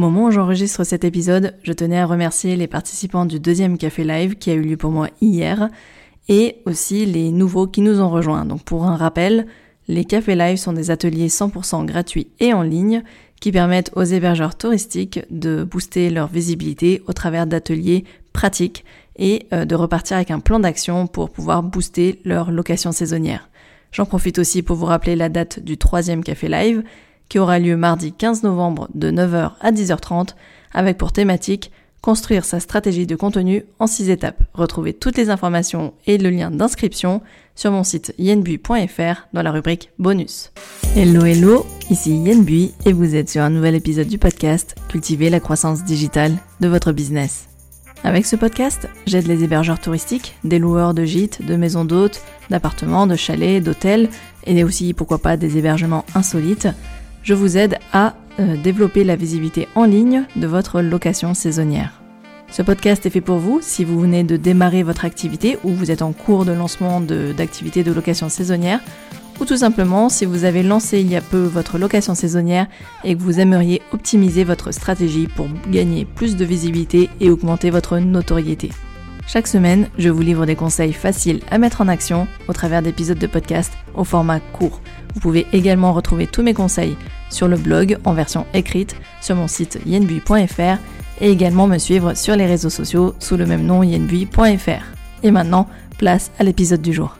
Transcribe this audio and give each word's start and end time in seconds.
moment 0.00 0.24
où 0.24 0.30
j'enregistre 0.30 0.82
cet 0.82 1.04
épisode, 1.04 1.54
je 1.62 1.72
tenais 1.72 1.98
à 1.98 2.06
remercier 2.06 2.56
les 2.56 2.66
participants 2.66 3.26
du 3.26 3.38
deuxième 3.38 3.78
café 3.78 4.02
live 4.02 4.34
qui 4.36 4.50
a 4.50 4.54
eu 4.54 4.62
lieu 4.62 4.76
pour 4.76 4.90
moi 4.90 5.08
hier 5.20 5.68
et 6.28 6.56
aussi 6.64 7.06
les 7.06 7.30
nouveaux 7.30 7.66
qui 7.66 7.82
nous 7.82 8.00
ont 8.00 8.08
rejoints. 8.08 8.46
Donc 8.46 8.62
pour 8.62 8.84
un 8.84 8.96
rappel, 8.96 9.46
les 9.88 10.04
cafés 10.04 10.36
live 10.36 10.56
sont 10.56 10.72
des 10.72 10.90
ateliers 10.90 11.28
100% 11.28 11.84
gratuits 11.84 12.28
et 12.40 12.54
en 12.54 12.62
ligne 12.62 13.02
qui 13.40 13.52
permettent 13.52 13.92
aux 13.94 14.02
hébergeurs 14.02 14.56
touristiques 14.56 15.20
de 15.30 15.64
booster 15.64 16.08
leur 16.08 16.28
visibilité 16.28 17.02
au 17.06 17.12
travers 17.12 17.46
d'ateliers 17.46 18.04
pratiques 18.32 18.84
et 19.16 19.46
euh, 19.52 19.64
de 19.66 19.74
repartir 19.74 20.16
avec 20.16 20.30
un 20.30 20.40
plan 20.40 20.60
d'action 20.60 21.06
pour 21.06 21.30
pouvoir 21.30 21.62
booster 21.62 22.20
leur 22.24 22.50
location 22.50 22.90
saisonnière. 22.90 23.50
J'en 23.92 24.06
profite 24.06 24.38
aussi 24.38 24.62
pour 24.62 24.76
vous 24.76 24.86
rappeler 24.86 25.16
la 25.16 25.28
date 25.28 25.60
du 25.60 25.76
troisième 25.76 26.24
café 26.24 26.48
live 26.48 26.84
qui 27.30 27.38
aura 27.38 27.58
lieu 27.58 27.78
mardi 27.78 28.12
15 28.12 28.42
novembre 28.42 28.88
de 28.94 29.10
9h 29.10 29.52
à 29.60 29.72
10h30 29.72 30.34
avec 30.74 30.98
pour 30.98 31.12
thématique 31.12 31.70
construire 32.02 32.44
sa 32.44 32.60
stratégie 32.60 33.06
de 33.06 33.14
contenu 33.14 33.64
en 33.78 33.86
6 33.86 34.10
étapes. 34.10 34.42
Retrouvez 34.52 34.92
toutes 34.92 35.16
les 35.16 35.30
informations 35.30 35.94
et 36.06 36.18
le 36.18 36.30
lien 36.30 36.50
d'inscription 36.50 37.22
sur 37.54 37.70
mon 37.70 37.84
site 37.84 38.14
yenbui.fr 38.18 39.28
dans 39.32 39.42
la 39.42 39.52
rubrique 39.52 39.90
bonus. 39.98 40.50
Hello 40.96 41.24
hello, 41.24 41.66
ici 41.90 42.16
Yenbui 42.16 42.72
et 42.84 42.92
vous 42.92 43.14
êtes 43.14 43.28
sur 43.28 43.42
un 43.42 43.50
nouvel 43.50 43.74
épisode 43.74 44.08
du 44.08 44.18
podcast 44.18 44.74
Cultiver 44.88 45.30
la 45.30 45.40
croissance 45.40 45.84
digitale 45.84 46.32
de 46.60 46.68
votre 46.68 46.92
business. 46.92 47.46
Avec 48.02 48.24
ce 48.24 48.34
podcast, 48.34 48.88
j'aide 49.06 49.26
les 49.26 49.44
hébergeurs 49.44 49.78
touristiques, 49.78 50.34
des 50.42 50.58
loueurs 50.58 50.94
de 50.94 51.04
gîtes, 51.04 51.44
de 51.44 51.54
maisons 51.54 51.84
d'hôtes, 51.84 52.22
d'appartements, 52.48 53.06
de 53.06 53.14
chalets, 53.14 53.62
d'hôtels 53.62 54.08
et 54.46 54.64
aussi 54.64 54.94
pourquoi 54.94 55.18
pas 55.18 55.36
des 55.36 55.58
hébergements 55.58 56.06
insolites. 56.14 56.68
Je 57.22 57.34
vous 57.34 57.56
aide 57.56 57.78
à 57.92 58.14
euh, 58.38 58.56
développer 58.56 59.04
la 59.04 59.16
visibilité 59.16 59.68
en 59.74 59.84
ligne 59.84 60.24
de 60.36 60.46
votre 60.46 60.80
location 60.80 61.34
saisonnière. 61.34 62.00
Ce 62.50 62.62
podcast 62.62 63.06
est 63.06 63.10
fait 63.10 63.20
pour 63.20 63.38
vous 63.38 63.60
si 63.62 63.84
vous 63.84 64.00
venez 64.00 64.24
de 64.24 64.36
démarrer 64.36 64.82
votre 64.82 65.04
activité 65.04 65.58
ou 65.62 65.70
vous 65.70 65.90
êtes 65.90 66.02
en 66.02 66.12
cours 66.12 66.44
de 66.44 66.52
lancement 66.52 67.00
d'activité 67.00 67.84
de, 67.84 67.90
de 67.90 67.94
location 67.94 68.28
saisonnière 68.28 68.80
ou 69.40 69.44
tout 69.44 69.56
simplement 69.56 70.08
si 70.08 70.24
vous 70.24 70.44
avez 70.44 70.62
lancé 70.62 71.00
il 71.00 71.10
y 71.10 71.16
a 71.16 71.20
peu 71.20 71.42
votre 71.42 71.78
location 71.78 72.14
saisonnière 72.14 72.66
et 73.04 73.14
que 73.14 73.22
vous 73.22 73.38
aimeriez 73.38 73.80
optimiser 73.92 74.44
votre 74.44 74.72
stratégie 74.72 75.28
pour 75.28 75.48
gagner 75.70 76.04
plus 76.04 76.36
de 76.36 76.44
visibilité 76.44 77.08
et 77.20 77.30
augmenter 77.30 77.70
votre 77.70 77.98
notoriété. 77.98 78.70
Chaque 79.32 79.46
semaine, 79.46 79.88
je 79.96 80.08
vous 80.08 80.22
livre 80.22 80.44
des 80.44 80.56
conseils 80.56 80.92
faciles 80.92 81.38
à 81.52 81.58
mettre 81.58 81.82
en 81.82 81.86
action 81.86 82.26
au 82.48 82.52
travers 82.52 82.82
d'épisodes 82.82 83.16
de 83.16 83.28
podcast 83.28 83.72
au 83.94 84.02
format 84.02 84.40
court. 84.40 84.80
Vous 85.14 85.20
pouvez 85.20 85.46
également 85.52 85.92
retrouver 85.92 86.26
tous 86.26 86.42
mes 86.42 86.52
conseils 86.52 86.96
sur 87.30 87.46
le 87.46 87.56
blog 87.56 87.98
en 88.04 88.12
version 88.12 88.44
écrite 88.54 88.96
sur 89.20 89.36
mon 89.36 89.46
site 89.46 89.78
yenbui.fr 89.86 90.78
et 91.20 91.30
également 91.30 91.68
me 91.68 91.78
suivre 91.78 92.14
sur 92.14 92.34
les 92.34 92.46
réseaux 92.46 92.70
sociaux 92.70 93.14
sous 93.20 93.36
le 93.36 93.46
même 93.46 93.64
nom 93.64 93.84
yenbui.fr. 93.84 94.82
Et 95.22 95.30
maintenant, 95.30 95.68
place 95.96 96.32
à 96.40 96.42
l'épisode 96.42 96.82
du 96.82 96.92
jour. 96.92 97.16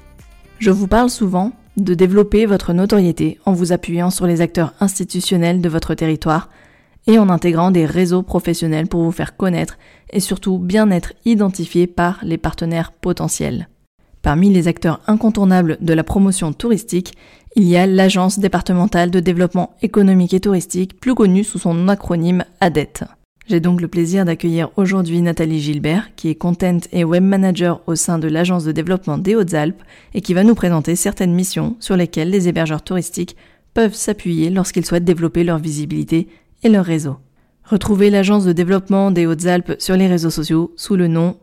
Je 0.58 0.72
vous 0.72 0.88
parle 0.88 1.10
souvent 1.10 1.52
de 1.76 1.94
développer 1.94 2.44
votre 2.44 2.72
notoriété 2.72 3.38
en 3.46 3.52
vous 3.52 3.70
appuyant 3.70 4.10
sur 4.10 4.26
les 4.26 4.40
acteurs 4.40 4.74
institutionnels 4.80 5.60
de 5.60 5.68
votre 5.68 5.94
territoire 5.94 6.48
et 7.06 7.18
en 7.18 7.28
intégrant 7.28 7.70
des 7.70 7.86
réseaux 7.86 8.22
professionnels 8.22 8.88
pour 8.88 9.02
vous 9.02 9.12
faire 9.12 9.36
connaître 9.36 9.78
et 10.12 10.20
surtout 10.20 10.58
bien 10.58 10.90
être 10.90 11.12
identifié 11.24 11.86
par 11.86 12.18
les 12.22 12.38
partenaires 12.38 12.92
potentiels. 12.92 13.68
Parmi 14.22 14.50
les 14.50 14.68
acteurs 14.68 15.00
incontournables 15.06 15.78
de 15.80 15.94
la 15.94 16.04
promotion 16.04 16.52
touristique, 16.52 17.14
il 17.56 17.64
y 17.64 17.76
a 17.76 17.86
l'Agence 17.86 18.38
départementale 18.38 19.10
de 19.10 19.20
développement 19.20 19.74
économique 19.82 20.34
et 20.34 20.40
touristique, 20.40 21.00
plus 21.00 21.14
connue 21.14 21.44
sous 21.44 21.58
son 21.58 21.88
acronyme 21.88 22.44
ADET. 22.60 23.04
J'ai 23.48 23.58
donc 23.60 23.80
le 23.80 23.88
plaisir 23.88 24.24
d'accueillir 24.24 24.70
aujourd'hui 24.76 25.20
Nathalie 25.22 25.58
Gilbert, 25.58 26.14
qui 26.14 26.28
est 26.28 26.36
content 26.36 26.78
et 26.92 27.02
web 27.02 27.24
manager 27.24 27.80
au 27.88 27.96
sein 27.96 28.18
de 28.18 28.28
l'Agence 28.28 28.64
de 28.64 28.70
développement 28.70 29.18
des 29.18 29.34
Hautes-Alpes 29.34 29.82
et 30.14 30.20
qui 30.20 30.34
va 30.34 30.44
nous 30.44 30.54
présenter 30.54 30.94
certaines 30.94 31.34
missions 31.34 31.76
sur 31.80 31.96
lesquelles 31.96 32.30
les 32.30 32.46
hébergeurs 32.46 32.82
touristiques 32.82 33.36
peuvent 33.74 33.94
s'appuyer 33.94 34.50
lorsqu'ils 34.50 34.86
souhaitent 34.86 35.04
développer 35.04 35.42
leur 35.42 35.58
visibilité 35.58 36.28
et 36.62 36.68
leur 36.68 36.84
réseau. 36.84 37.16
Retrouvez 37.70 38.10
l'Agence 38.10 38.44
de 38.44 38.50
développement 38.50 39.12
des 39.12 39.28
Hautes-Alpes 39.28 39.74
sur 39.78 39.94
les 39.94 40.08
réseaux 40.08 40.30
sociaux 40.30 40.72
sous 40.74 40.96
le 40.96 41.06
nom 41.06 41.36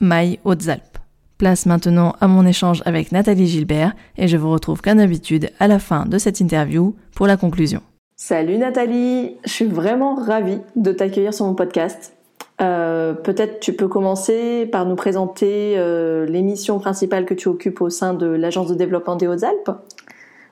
My 0.00 0.38
Hautes-Alpes. 0.44 0.98
Place 1.38 1.66
maintenant 1.66 2.14
à 2.20 2.28
mon 2.28 2.46
échange 2.46 2.84
avec 2.86 3.10
Nathalie 3.10 3.48
Gilbert 3.48 3.92
et 4.16 4.28
je 4.28 4.36
vous 4.36 4.52
retrouve 4.52 4.80
comme 4.80 4.98
d'habitude 4.98 5.50
à 5.58 5.66
la 5.66 5.80
fin 5.80 6.06
de 6.06 6.18
cette 6.18 6.38
interview 6.38 6.94
pour 7.16 7.26
la 7.26 7.36
conclusion. 7.36 7.80
Salut 8.14 8.58
Nathalie, 8.58 9.34
je 9.44 9.50
suis 9.50 9.64
vraiment 9.64 10.14
ravie 10.14 10.60
de 10.76 10.92
t'accueillir 10.92 11.34
sur 11.34 11.46
mon 11.46 11.56
podcast. 11.56 12.12
Euh, 12.60 13.12
peut-être 13.14 13.58
tu 13.58 13.72
peux 13.72 13.88
commencer 13.88 14.68
par 14.70 14.86
nous 14.86 14.94
présenter 14.94 15.74
euh, 15.78 16.26
les 16.26 16.42
missions 16.42 16.78
principales 16.78 17.24
que 17.24 17.34
tu 17.34 17.48
occupes 17.48 17.80
au 17.80 17.90
sein 17.90 18.14
de 18.14 18.26
l'Agence 18.26 18.68
de 18.68 18.76
développement 18.76 19.16
des 19.16 19.26
Hautes-Alpes. 19.26 19.72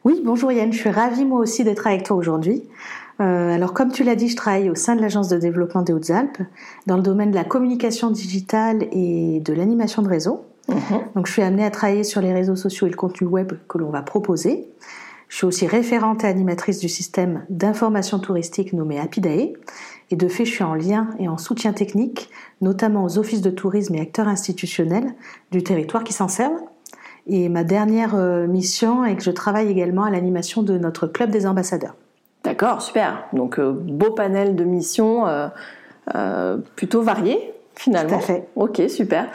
Oui, 0.03 0.23
bonjour 0.25 0.51
Yann, 0.51 0.73
je 0.73 0.79
suis 0.79 0.91
ravie 0.91 1.25
moi 1.25 1.39
aussi 1.39 1.63
d'être 1.63 1.87
avec 1.87 2.03
toi 2.03 2.17
aujourd'hui. 2.17 2.65
Euh, 3.21 3.55
alors 3.55 3.75
comme 3.75 3.93
tu 3.93 4.03
l'as 4.03 4.17
dit, 4.17 4.29
je 4.29 4.37
travaille 4.37 4.71
au 4.71 4.75
sein 4.75 4.97
de 4.97 5.01
l'Agence 5.01 5.29
de 5.29 5.37
développement 5.37 5.83
des 5.83 5.93
Hautes-Alpes 5.93 6.39
dans 6.87 6.97
le 6.97 7.03
domaine 7.03 7.31
de 7.31 7.37
la 7.37 7.45
communication 7.45 8.11
digitale 8.11 8.87
et 8.93 9.41
de 9.41 9.53
l'animation 9.53 10.03
de 10.03 10.09
réseau. 10.09 10.47
Mhm. 10.69 11.01
Donc 11.15 11.27
je 11.27 11.33
suis 11.33 11.43
amenée 11.43 11.65
à 11.65 11.71
travailler 11.71 12.05
sur 12.05 12.21
les 12.21 12.33
réseaux 12.33 12.57
sociaux 12.57 12.87
et 12.87 12.91
le 12.91 12.97
contenu 12.97 13.27
web 13.27 13.53
que 13.69 13.79
l'on 13.79 13.91
va 13.91 14.03
proposer. 14.03 14.69
Je 15.29 15.37
suis 15.37 15.47
aussi 15.47 15.67
référente 15.67 16.25
et 16.25 16.27
animatrice 16.27 16.81
du 16.81 16.89
système 16.89 17.45
d'information 17.51 18.19
touristique 18.19 18.73
nommé 18.73 18.99
Apidae. 18.99 19.53
Et 20.11 20.17
de 20.17 20.27
fait, 20.27 20.45
je 20.45 20.51
suis 20.51 20.65
en 20.65 20.75
lien 20.75 21.11
et 21.21 21.29
en 21.29 21.39
soutien 21.39 21.73
technique, 21.73 22.31
notamment 22.61 23.05
aux 23.05 23.17
offices 23.17 23.43
de 23.43 23.51
tourisme 23.51 23.95
et 23.95 24.01
acteurs 24.01 24.27
institutionnels 24.27 25.15
du 25.53 25.63
territoire 25.63 26.03
qui 26.03 26.13
s'en 26.13 26.27
servent. 26.27 26.61
Et 27.29 27.49
ma 27.49 27.63
dernière 27.63 28.17
euh, 28.17 28.49
mission 28.49 29.05
est 29.05 29.15
que 29.15 29.23
je 29.23 29.31
travaille 29.31 29.69
également 29.69 30.03
à 30.03 30.11
l'animation 30.11 30.65
de 30.65 30.77
notre 30.79 31.07
club 31.07 31.31
des 31.31 31.47
ambassadeurs. 31.47 31.95
D'accord, 32.61 32.83
super. 32.83 33.25
Donc 33.33 33.59
euh, 33.59 33.73
beau 33.73 34.11
panel 34.11 34.55
de 34.55 34.65
missions 34.65 35.27
euh, 36.15 36.57
plutôt 36.77 37.03
variées 37.03 37.53
finalement. 37.75 38.19
Tout 38.19 38.25
à 38.25 38.27
fait. 38.27 38.49
Ok, 38.57 38.83
super. 38.89 39.29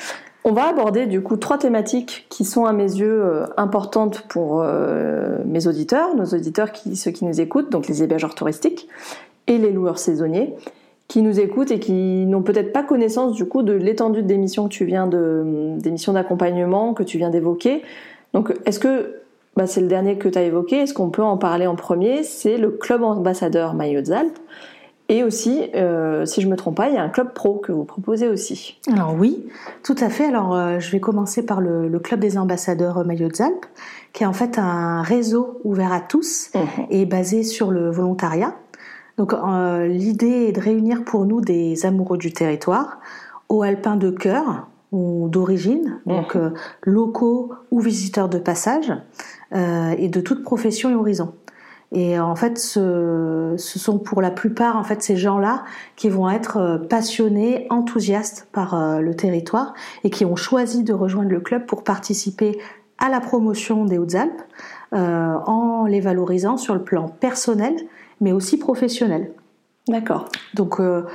On 0.44 0.52
va 0.52 0.68
aborder 0.68 1.08
du 1.08 1.22
coup 1.22 1.38
trois 1.38 1.58
thématiques 1.58 2.28
qui 2.30 2.46
sont 2.46 2.66
à 2.66 2.74
mes 2.74 2.84
yeux 2.84 3.24
euh, 3.24 3.46
importantes 3.58 4.22
pour 4.28 4.62
euh, 4.62 5.40
mes 5.46 5.66
auditeurs, 5.68 6.16
nos 6.16 6.26
auditeurs 6.26 6.72
qui, 6.72 6.96
ceux 6.96 7.12
qui 7.12 7.26
nous 7.26 7.42
écoutent, 7.42 7.72
donc 7.72 7.88
les 7.88 8.04
hébergeurs 8.04 8.36
touristiques 8.36 8.88
et 9.48 9.58
les 9.58 9.72
loueurs 9.72 9.98
saisonniers 9.98 10.54
qui 11.08 11.22
nous 11.22 11.40
écoutent 11.40 11.72
et 11.72 11.80
qui 11.80 12.26
n'ont 12.26 12.42
peut-être 12.42 12.74
pas 12.74 12.84
connaissance 12.84 13.34
du 13.34 13.46
coup 13.46 13.64
de 13.64 13.74
l'étendue 13.74 14.24
des 14.24 14.38
missions 14.38 14.66
que 14.66 14.74
tu 14.74 14.86
viens 14.86 15.08
de 15.08 15.76
des 15.78 15.92
missions 15.92 16.14
d'accompagnement 16.14 16.94
que 16.94 17.04
tu 17.04 17.18
viens 17.18 17.30
d'évoquer. 17.30 17.84
Donc 18.34 18.54
est-ce 18.66 18.80
que 18.80 19.22
bah, 19.56 19.68
c'est 19.68 19.82
le 19.82 19.88
dernier 19.88 20.18
que 20.18 20.28
tu 20.28 20.38
as 20.38 20.44
évoqué, 20.44 20.78
est-ce 20.78 20.94
qu'on 20.94 21.10
peut 21.10 21.24
en 21.24 21.38
parler 21.38 21.68
en 21.68 21.76
premier? 21.76 22.24
C'est 22.24 22.58
le 22.58 22.72
club 22.72 23.04
ambassadeur 23.04 23.74
Maillot 23.74 24.12
Alpes. 24.12 24.40
Et 25.08 25.24
aussi, 25.24 25.70
euh, 25.76 26.26
si 26.26 26.42
je 26.42 26.48
me 26.48 26.56
trompe 26.56 26.78
pas, 26.78 26.90
il 26.90 26.96
y 26.96 26.98
a 26.98 27.04
un 27.04 27.10
club 27.10 27.34
pro 27.34 27.58
que 27.58 27.72
vous 27.72 27.84
proposez 27.84 28.28
aussi. 28.28 28.80
Alors 28.92 29.14
oui, 29.14 29.46
tout 29.84 29.96
à 30.00 30.10
fait. 30.10 30.26
Alors 30.26 30.56
euh, 30.56 30.80
je 30.80 30.90
vais 30.92 31.00
commencer 31.00 31.46
par 31.46 31.62
le, 31.62 32.00
club 32.00 32.20
des 32.20 32.40
ambassadeurs 32.40 33.06
Maillot 33.06 33.30
Alpes, 33.40 33.66
qui 34.14 34.24
est 34.24 34.26
en 34.26 34.34
fait 34.34 34.58
un 34.58 35.04
réseau 35.04 35.62
ouvert 35.64 35.94
à 35.94 36.02
tous 36.02 36.50
mhm. 36.56 36.88
et 36.90 37.06
basé 37.06 37.44
sur 37.44 37.70
le 37.70 37.92
volontariat. 37.92 38.56
Donc 39.18 39.34
euh, 39.34 39.86
l'idée 39.86 40.48
est 40.48 40.52
de 40.52 40.60
réunir 40.60 41.04
pour 41.04 41.26
nous 41.26 41.40
des 41.40 41.86
amoureux 41.86 42.18
du 42.18 42.34
territoire, 42.34 43.00
hauts 43.48 43.62
alpins 43.62 43.98
de 43.98 44.10
cœur 44.10 44.68
ou 44.96 45.28
d'origine, 45.30 46.00
donc 46.06 46.36
mhm. 46.36 46.54
locaux 46.84 47.54
ou 47.72 47.80
visiteurs 47.80 48.30
de 48.30 48.40
passage, 48.40 48.94
et 49.54 50.10
de 50.10 50.22
toute 50.22 50.44
profession 50.44 50.90
et 50.90 50.96
horizon. 50.96 51.34
Et 51.92 52.20
en 52.20 52.36
fait, 52.36 52.58
ce, 52.58 53.54
ce, 53.58 53.80
sont 53.80 54.00
pour 54.00 54.22
la 54.22 54.32
plupart 54.32 54.76
en 54.76 54.84
fait 54.84 55.02
ces 55.02 55.16
gens-là 55.16 55.64
qui 55.96 56.10
vont 56.10 56.30
être 56.30 56.58
euh, 56.58 56.78
passionnés, 56.78 57.68
enthousiastes 57.70 58.50
par 58.52 58.74
euh, 58.74 59.00
le 59.00 59.16
territoire 59.16 59.74
et 60.04 60.10
qui 60.10 60.26
ont 60.26 60.36
choisi 60.36 60.84
de 60.84 60.94
rejoindre 60.94 61.30
le 61.30 61.40
club 61.40 61.66
pour 61.66 61.84
participer 61.84 62.60
à 62.98 63.10
la 63.10 63.20
promotion 63.20 63.86
des 63.86 63.98
Hautes-Alpes 63.98 64.42
euh, 64.94 65.34
en 65.46 65.86
les 65.86 66.00
valorisant 66.00 66.58
sur 66.58 66.74
le 66.74 66.84
plan 66.84 67.08
personnel, 67.08 67.76
mais 68.22 68.32
aussi 68.32 68.58
professionnel. 68.58 69.32
D'accord. 69.88 70.30
Donc, 70.54 70.80
euh, 70.80 71.06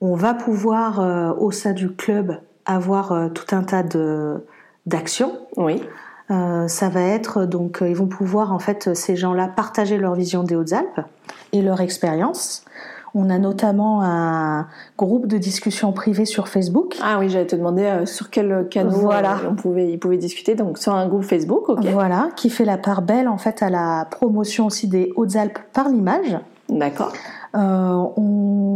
on 0.00 0.14
va 0.14 0.34
pouvoir 0.34 1.00
euh, 1.00 1.32
au 1.38 1.50
sein 1.50 1.72
du 1.72 1.90
club 1.90 2.40
avoir 2.68 3.32
tout 3.34 3.54
un 3.54 3.64
tas 3.64 3.82
de 3.82 4.44
d'actions. 4.86 5.32
Oui. 5.56 5.82
Euh, 6.30 6.68
ça 6.68 6.90
va 6.90 7.00
être 7.00 7.46
donc 7.46 7.80
euh, 7.80 7.88
ils 7.88 7.96
vont 7.96 8.06
pouvoir 8.06 8.52
en 8.52 8.58
fait 8.58 8.94
ces 8.94 9.16
gens-là 9.16 9.48
partager 9.48 9.96
leur 9.96 10.14
vision 10.14 10.42
des 10.42 10.56
Hautes-Alpes 10.56 11.00
et 11.52 11.62
leur 11.62 11.80
expérience. 11.80 12.64
On 13.14 13.30
a 13.30 13.38
notamment 13.38 14.02
un 14.02 14.66
groupe 14.98 15.26
de 15.26 15.38
discussion 15.38 15.92
privée 15.92 16.26
sur 16.26 16.48
Facebook. 16.48 16.98
Ah 17.02 17.16
oui, 17.18 17.30
j'allais 17.30 17.46
te 17.46 17.56
demander 17.56 17.84
euh, 17.84 18.04
sur 18.04 18.28
quel 18.28 18.68
canal 18.68 18.92
voilà. 18.92 19.40
on 19.48 19.54
pouvait, 19.54 19.90
ils 19.90 19.98
pouvaient 19.98 20.18
discuter. 20.18 20.54
Donc 20.54 20.76
sur 20.76 20.94
un 20.94 21.08
groupe 21.08 21.24
Facebook, 21.24 21.70
ok. 21.70 21.86
Voilà, 21.86 22.28
qui 22.36 22.50
fait 22.50 22.66
la 22.66 22.76
part 22.76 23.00
belle 23.00 23.28
en 23.28 23.38
fait 23.38 23.62
à 23.62 23.70
la 23.70 24.06
promotion 24.10 24.66
aussi 24.66 24.86
des 24.86 25.12
Hautes-Alpes 25.16 25.58
par 25.72 25.88
l'image. 25.88 26.38
D'accord. 26.68 27.12
Euh, 27.54 28.04
on 28.16 28.67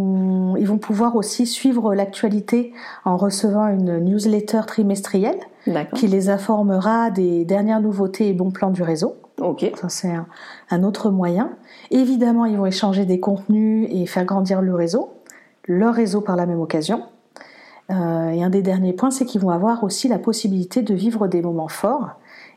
ils 0.63 0.69
vont 0.69 0.79
pouvoir 0.79 1.17
aussi 1.17 1.45
suivre 1.45 1.93
l'actualité 1.93 2.73
en 3.05 3.17
recevant 3.17 3.67
une 3.67 3.99
newsletter 3.99 4.61
trimestrielle 4.65 5.41
qui 5.97 6.07
les 6.07 6.31
informera 6.31 7.11
des 7.11 7.45
dernières 7.45 7.81
nouveautés 7.81 8.29
et 8.29 8.33
bons 8.33 8.53
plans 8.53 8.71
du 8.71 8.85
réseau. 8.85 9.17
Ok. 9.41 9.69
Ça, 9.75 9.89
c'est 9.89 10.13
un, 10.71 10.83
autre 10.85 11.11
moyen. 11.11 11.51
Évidemment, 11.91 12.45
ils 12.45 12.57
vont 12.57 12.67
échanger 12.67 13.07
des 13.07 13.19
contenus 13.19 13.89
et 13.91 14.07
faire 14.07 14.25
grandir 14.25 14.63
le 14.63 14.73
réseau, 14.73 15.11
leur 15.67 15.95
réseau 15.95 16.21
par 16.21 16.37
la 16.37 16.47
même 16.47 16.61
occasion. 16.61 17.03
Euh, 17.91 18.31
et 18.31 18.45
un 18.45 18.51
des 18.51 18.63
derniers 18.63 18.93
points, 18.93 19.11
c'est 19.11 19.25
qu'ils 19.25 19.41
vont 19.41 19.51
avoir 19.51 19.83
aussi 19.83 20.07
la 20.07 20.21
possibilité 20.21 20.83
de 20.83 20.95
vivre 20.95 21.27
des 21.27 21.43
moments 21.43 21.67
forts 21.67 22.11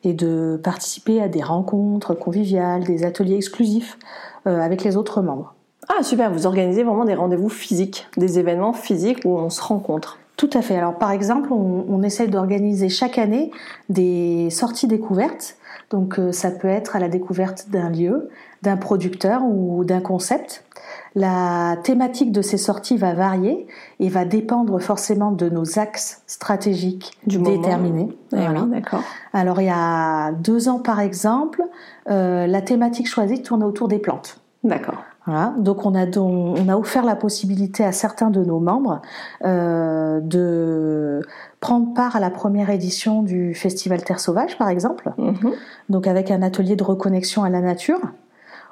et 0.04 0.14
de 0.14 0.62
participer 0.64 1.24
à 1.24 1.28
des 1.28 1.42
rencontres 1.42 2.14
conviviales, 2.14 2.84
des 2.84 3.04
ateliers 3.04 3.38
exclusifs 3.38 3.98
euh, 4.46 4.62
avec 4.62 4.84
les 4.84 4.96
autres 4.96 5.24
membres. 5.24 5.55
Ah 5.88 6.04
super, 6.04 6.32
vous 6.32 6.46
organisez 6.46 6.84
vraiment 6.84 7.06
des 7.06 7.16
rendez-vous 7.16 7.50
physiques, 7.50 8.08
des 8.18 8.40
événements 8.40 8.74
physiques 8.74 9.20
où 9.26 9.38
on 9.38 9.50
se 9.50 9.62
rencontre. 9.62 10.20
Tout 10.38 10.50
à 10.54 10.62
fait. 10.62 10.76
Alors 10.76 10.98
par 10.98 11.12
exemple, 11.12 11.54
on, 11.54 11.86
on 11.88 12.04
essaye 12.04 12.28
d'organiser 12.28 12.90
chaque 12.90 13.18
année 13.18 13.52
des 13.90 14.50
sorties 14.50 14.88
découvertes. 14.88 15.56
Donc 15.92 16.20
euh, 16.20 16.32
ça 16.32 16.52
peut 16.52 16.68
être 16.68 16.96
à 16.96 17.00
la 17.00 17.08
découverte 17.08 17.70
d'un 17.70 17.90
lieu, 17.90 18.30
d'un 18.62 18.78
producteur 18.78 19.44
ou 19.46 19.86
d'un 19.86 20.02
concept. 20.02 20.66
La 21.16 21.78
thématique 21.84 22.32
de 22.32 22.42
ces 22.42 22.58
sorties 22.58 22.98
va 22.98 23.14
varier 23.14 23.68
et 24.00 24.10
va 24.10 24.26
dépendre 24.26 24.80
forcément 24.80 25.32
de 25.32 25.50
nos 25.50 25.80
axes 25.80 26.22
stratégiques 26.28 27.18
du 27.26 27.38
déterminés. 27.38 28.10
Eh 28.34 28.38
d'accord. 28.38 29.02
Alors 29.34 29.62
il 29.62 29.68
y 29.68 29.74
a 29.74 30.32
deux 30.34 30.68
ans 30.68 30.80
par 30.80 31.00
exemple, 31.00 31.64
euh, 32.10 32.48
la 32.48 32.62
thématique 32.62 33.08
choisie 33.08 33.42
tournait 33.42 33.66
autour 33.66 33.88
des 33.88 34.00
plantes. 34.00 34.42
D'accord. 34.64 35.04
Voilà. 35.26 35.56
Donc 35.58 35.86
on 35.86 35.96
a, 35.96 36.06
on 36.18 36.70
a 36.70 36.78
offert 36.78 37.04
la 37.04 37.16
possibilité 37.16 37.84
à 37.84 37.92
certains 37.92 38.30
de 38.30 38.44
nos 38.44 38.60
membres 38.60 39.02
euh, 39.44 40.20
de 40.20 41.22
prendre 41.60 41.94
part 41.94 42.16
à 42.16 42.20
la 42.20 42.30
première 42.30 42.70
édition 42.70 43.24
du 43.24 43.56
Festival 43.56 44.04
Terre 44.04 44.20
Sauvage, 44.20 44.58
par 44.58 44.70
exemple. 44.70 45.12
Mhm. 45.18 45.54
Donc 45.90 46.06
avec 46.06 46.30
un 46.30 46.42
atelier 46.42 46.76
de 46.76 46.84
reconnexion 46.84 47.44
à 47.44 47.50
la 47.50 47.62
nature. 47.62 48.00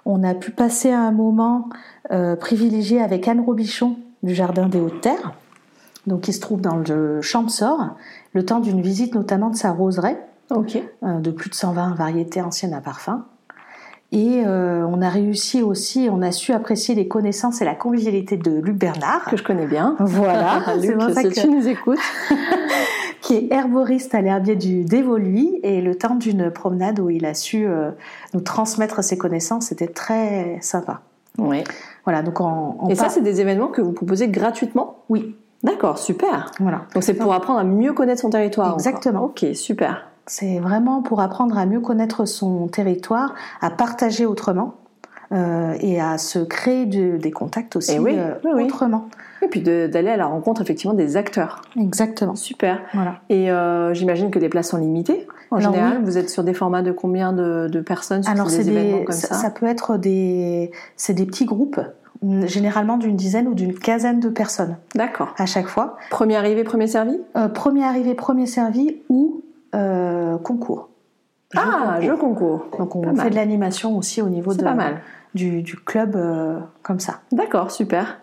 On 0.06 0.24
a 0.24 0.34
pu 0.36 0.52
passer 0.52 0.92
un 0.92 1.12
moment 1.12 1.70
euh, 2.12 2.36
privilégié 2.36 3.02
avec 3.02 3.28
Anne 3.28 3.40
Robichon 3.40 3.98
du 4.22 4.36
Jardin 4.36 4.68
des 4.68 4.80
Hautes-Terres, 4.80 5.34
donc 6.08 6.22
qui 6.22 6.34
se 6.34 6.42
trouve 6.42 6.62
dans 6.62 6.76
le 6.76 7.22
Champsor, 7.22 7.96
le 8.34 8.46
temps 8.46 8.60
d'une 8.60 8.82
visite 8.82 9.16
notamment 9.16 9.50
de 9.50 9.56
sa 9.56 9.72
roseraie, 9.72 10.20
euh, 11.04 11.20
de 11.20 11.32
plus 11.32 11.50
de 11.50 11.56
120 11.56 11.96
variétés 11.96 12.42
anciennes 12.42 12.74
à 12.74 12.82
parfum. 12.82 13.26
Et 14.14 14.44
euh, 14.46 14.86
on 14.88 15.02
a 15.02 15.10
réussi 15.10 15.64
aussi, 15.64 16.08
on 16.12 16.22
a 16.22 16.32
su 16.32 16.54
apprécier 16.54 16.94
les 16.94 17.08
connaissances 17.08 17.64
et 17.64 17.66
la 17.66 17.74
convivialité 17.74 18.38
de 18.38 18.52
Luc 18.52 18.78
Bernard. 18.78 19.26
Que 19.26 19.38
je 19.38 19.44
connais 19.44 19.66
bien. 19.66 19.96
Voilà. 20.00 20.62
Luc, 20.82 21.02
c'est 21.16 21.30
que 21.30 21.42
tu 21.42 21.50
nous 21.50 21.68
écoutes. 21.68 21.98
qui 23.22 23.36
est 23.36 23.52
herboriste 23.52 24.14
à 24.14 24.22
l'herbier 24.22 24.56
du 24.56 24.84
Dévoluy. 24.84 25.60
Et 25.64 25.82
le 25.82 25.96
temps 25.96 26.14
d'une 26.14 26.52
promenade 26.52 27.00
où 27.00 27.10
il 27.10 27.26
a 27.26 27.34
su 27.34 27.66
euh, 27.66 27.90
nous 28.36 28.42
transmettre 28.42 29.04
ses 29.04 29.18
connaissances, 29.18 29.68
c'était 29.68 29.88
très 29.88 30.60
sympa. 30.62 31.02
Oui. 31.40 31.64
Voilà, 32.04 32.22
donc 32.22 32.40
on, 32.40 32.90
Et 32.90 32.96
ça, 32.96 33.10
c'est 33.10 33.22
des 33.22 33.42
événements 33.42 33.70
que 33.70 33.82
vous 33.82 33.94
proposez 33.94 34.28
gratuitement? 34.28 35.00
Oui. 35.10 35.36
D'accord, 35.64 35.98
super. 35.98 36.52
Voilà. 36.60 36.84
Donc 36.94 37.02
c'est 37.02 37.16
pour 37.16 37.34
apprendre 37.34 37.60
à 37.60 37.64
mieux 37.64 37.94
connaître 37.94 38.22
son 38.22 38.30
territoire. 38.30 38.76
Exactement. 38.76 39.24
Ok, 39.24 39.44
super. 39.56 40.06
C'est 40.26 40.60
vraiment 40.60 41.02
pour 41.02 41.20
apprendre 41.20 41.58
à 41.58 41.66
mieux 41.66 41.82
connaître 41.82 42.26
son 42.26 42.68
territoire, 42.68 43.34
à 43.62 43.70
partager 43.70 44.26
autrement 44.26 44.76
euh, 45.34 45.74
et 45.80 46.00
à 46.00 46.18
se 46.18 46.40
créer 46.40 46.86
des 46.86 47.32
contacts 47.32 47.76
aussi 47.76 47.98
oui, 47.98 48.16
euh, 48.18 48.36
autrement. 48.46 49.10
Et 49.42 49.48
puis 49.48 49.62
d'aller 49.62 50.10
à 50.10 50.18
la 50.18 50.28
rencontre 50.28 50.62
effectivement 50.62 50.94
des 50.94 51.18
acteurs. 51.18 51.62
Exactement. 51.78 52.36
Super. 52.36 52.82
Voilà. 52.94 53.16
Et 53.30 53.52
euh, 53.52 53.94
j'imagine 53.94 54.32
que 54.32 54.40
des 54.40 54.48
places 54.48 54.70
sont 54.70 54.78
limitées. 54.78 55.28
En 55.52 55.60
général, 55.60 56.02
vous 56.04 56.18
êtes 56.18 56.30
sur 56.30 56.44
des 56.44 56.54
formats 56.54 56.82
de 56.82 56.92
combien 56.92 57.34
de, 57.34 57.84
personnes 57.86 58.24
sur 58.24 58.32
Alors 58.32 58.48
des 58.48 58.70
événements 58.70 59.04
comme 59.04 59.16
ça, 59.16 59.36
ça 59.36 59.50
peut 59.50 59.66
être 59.66 59.98
des, 59.98 60.72
c'est 60.96 61.14
des 61.14 61.26
petits 61.26 61.46
groupes 61.46 61.80
généralement 62.46 62.96
d'une 62.98 63.18
dizaine 63.18 63.50
ou 63.50 63.54
d'une 63.54 63.74
quinzaine 63.74 64.22
de 64.22 64.30
personnes. 64.30 64.78
D'accord. 64.96 65.34
À 65.38 65.46
chaque 65.46 65.68
fois. 65.68 65.98
Premier 66.10 66.38
arrivé, 66.38 66.64
premier 66.64 66.88
servi? 66.88 67.20
Premier 67.54 67.84
arrivé, 67.84 68.14
premier 68.14 68.46
servi 68.46 69.02
ou 69.10 69.43
euh, 69.74 70.38
concours. 70.38 70.90
ah, 71.56 72.00
jeu 72.02 72.16
concours. 72.18 72.66
Donc 72.78 72.96
on 72.96 73.16
fait 73.16 73.30
de 73.30 73.36
l'animation 73.36 73.98
aussi 73.98 74.22
au 74.22 74.30
niveau 74.30 74.54
de, 74.54 74.64
pas 74.64 74.74
mal. 74.74 75.02
Du, 75.34 75.64
club 75.86 76.16
euh, 76.16 76.60
comme 76.82 77.00
ça. 77.00 77.22
D'accord, 77.32 77.72
super. 77.72 78.20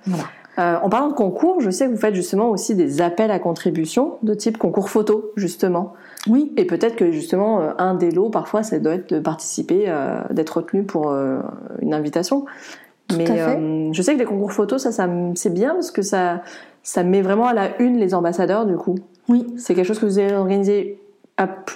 Euh, 0.58 0.76
en 0.82 0.88
parlant 0.88 1.08
de 1.08 1.14
concours, 1.14 1.60
je 1.60 1.70
sais 1.70 1.86
que 1.86 1.92
vous 1.92 1.96
faites 1.96 2.14
justement 2.14 2.50
aussi 2.50 2.74
des 2.74 3.00
appels 3.00 3.30
à 3.30 3.38
contribution 3.38 4.18
de 4.22 4.34
type 4.34 4.58
concours 4.58 4.90
photo, 4.90 5.32
justement. 5.36 5.94
Oui. 6.28 6.52
Et 6.56 6.66
peut-être 6.66 6.96
que 6.96 7.10
justement, 7.12 7.60
un 7.78 7.94
des 7.94 8.10
lots, 8.10 8.30
parfois, 8.30 8.62
ça 8.62 8.78
doit 8.78 8.94
être 8.94 9.14
de 9.14 9.20
participer, 9.20 9.92
d'être 10.30 10.58
retenu 10.58 10.84
pour 10.84 11.14
une 11.80 11.94
invitation. 11.94 12.44
Tout 13.08 13.16
Mais 13.16 13.30
à 13.30 13.48
fait. 13.48 13.88
je 13.92 14.02
sais 14.02 14.14
que 14.14 14.18
les 14.18 14.24
concours 14.24 14.52
photos, 14.52 14.82
ça, 14.82 14.92
ça 14.92 15.08
c'est 15.34 15.52
bien 15.52 15.72
parce 15.72 15.90
que 15.90 16.02
ça, 16.02 16.42
ça 16.82 17.02
met 17.02 17.22
vraiment 17.22 17.46
à 17.46 17.54
la 17.54 17.80
une 17.80 17.96
les 17.96 18.14
ambassadeurs, 18.14 18.66
du 18.66 18.76
coup. 18.76 18.96
Oui. 19.28 19.46
C'est 19.56 19.74
quelque 19.74 19.86
chose 19.86 19.98
que 19.98 20.06
vous 20.06 20.18
avez 20.18 20.34
organisé 20.34 21.00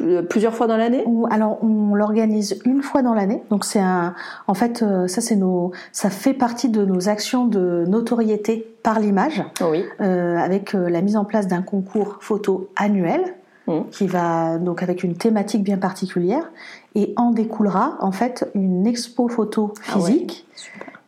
euh, 0.00 0.22
plusieurs 0.22 0.54
fois 0.54 0.66
dans 0.66 0.76
l'année? 0.76 1.04
Alors 1.30 1.58
on 1.62 1.94
l'organise 1.94 2.60
une 2.64 2.82
fois 2.82 3.02
dans 3.02 3.14
l'année. 3.14 3.42
Donc 3.50 3.64
c'est 3.64 3.80
un, 3.80 4.14
en 4.46 4.54
fait, 4.54 4.82
euh, 4.82 5.06
ça 5.08 5.20
c'est 5.20 5.36
nos, 5.36 5.72
ça 5.92 6.10
fait 6.10 6.34
partie 6.34 6.68
de 6.68 6.84
nos 6.84 7.08
actions 7.08 7.46
de 7.46 7.84
notoriété 7.86 8.66
par 8.82 9.00
l'image, 9.00 9.42
oui. 9.62 9.84
euh, 10.00 10.36
avec 10.36 10.72
la 10.74 11.00
mise 11.00 11.16
en 11.16 11.24
place 11.24 11.46
d'un 11.46 11.62
concours 11.62 12.18
photo 12.20 12.68
annuel 12.76 13.22
mmh. 13.66 13.80
qui 13.90 14.06
va 14.06 14.58
donc 14.58 14.82
avec 14.82 15.02
une 15.02 15.14
thématique 15.14 15.62
bien 15.62 15.78
particulière 15.78 16.50
et 16.94 17.14
en 17.16 17.30
découlera 17.30 17.96
en 18.00 18.12
fait 18.12 18.48
une 18.54 18.86
expo 18.86 19.28
photo 19.28 19.72
ah 19.76 19.92
physique 19.92 20.46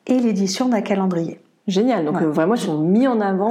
et 0.07 0.19
l'édition 0.19 0.69
d'un 0.69 0.81
calendrier. 0.81 1.41
Génial. 1.67 2.05
Donc 2.05 2.21
vraiment, 2.23 2.55
ils 2.55 2.61
sont 2.61 2.79
mis 2.79 3.09
en 3.09 3.21
avant. 3.21 3.51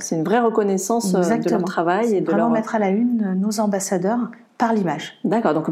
C'est 0.00 0.16
une 0.16 0.24
vraie 0.24 0.40
reconnaissance 0.40 1.12
de 1.12 1.50
leur 1.50 1.64
travail 1.64 2.14
et 2.14 2.20
de 2.20 2.26
vraiment 2.26 2.44
leur... 2.44 2.50
mettre 2.50 2.74
à 2.74 2.78
la 2.78 2.88
une 2.88 3.34
nos 3.40 3.60
ambassadeurs 3.60 4.30
par 4.58 4.72
l'image. 4.72 5.18
D'accord, 5.24 5.54
donc 5.54 5.68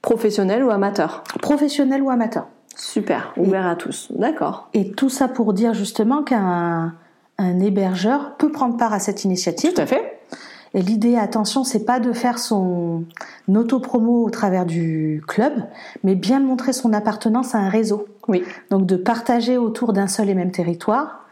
professionnel 0.00 0.64
ou 0.64 0.70
amateur? 0.70 1.22
Professionnel 1.40 2.02
ou 2.02 2.10
amateur. 2.10 2.46
Super, 2.74 3.32
ouvert 3.36 3.66
à 3.66 3.76
tous. 3.76 4.10
D'accord. 4.16 4.68
Et 4.74 4.92
tout 4.92 5.10
ça 5.10 5.28
pour 5.28 5.52
dire 5.52 5.74
justement 5.74 6.22
qu'un 6.22 6.94
un 7.38 7.60
hébergeur 7.60 8.36
peut 8.38 8.50
prendre 8.50 8.76
part 8.76 8.92
à 8.92 8.98
cette 8.98 9.24
initiative. 9.24 9.72
Tout 9.74 9.80
à 9.80 9.86
fait. 9.86 10.20
Et 10.74 10.80
l'idée, 10.80 11.16
attention, 11.16 11.64
c'est 11.64 11.84
pas 11.84 12.00
de 12.00 12.12
faire 12.12 12.38
son 12.38 13.04
auto-promo 13.48 14.24
au 14.24 14.30
travers 14.30 14.64
du 14.64 15.22
club, 15.26 15.52
mais 16.02 16.14
bien 16.14 16.40
de 16.40 16.46
montrer 16.46 16.72
son 16.72 16.92
appartenance 16.92 17.54
à 17.54 17.58
un 17.58 17.68
réseau. 17.68 18.06
Oui. 18.28 18.44
Donc 18.70 18.86
de 18.86 18.96
partager 18.96 19.56
autour 19.56 19.92
d'un 19.92 20.06
seul 20.06 20.28
et 20.28 20.34
même 20.34 20.50
territoire, 20.50 21.26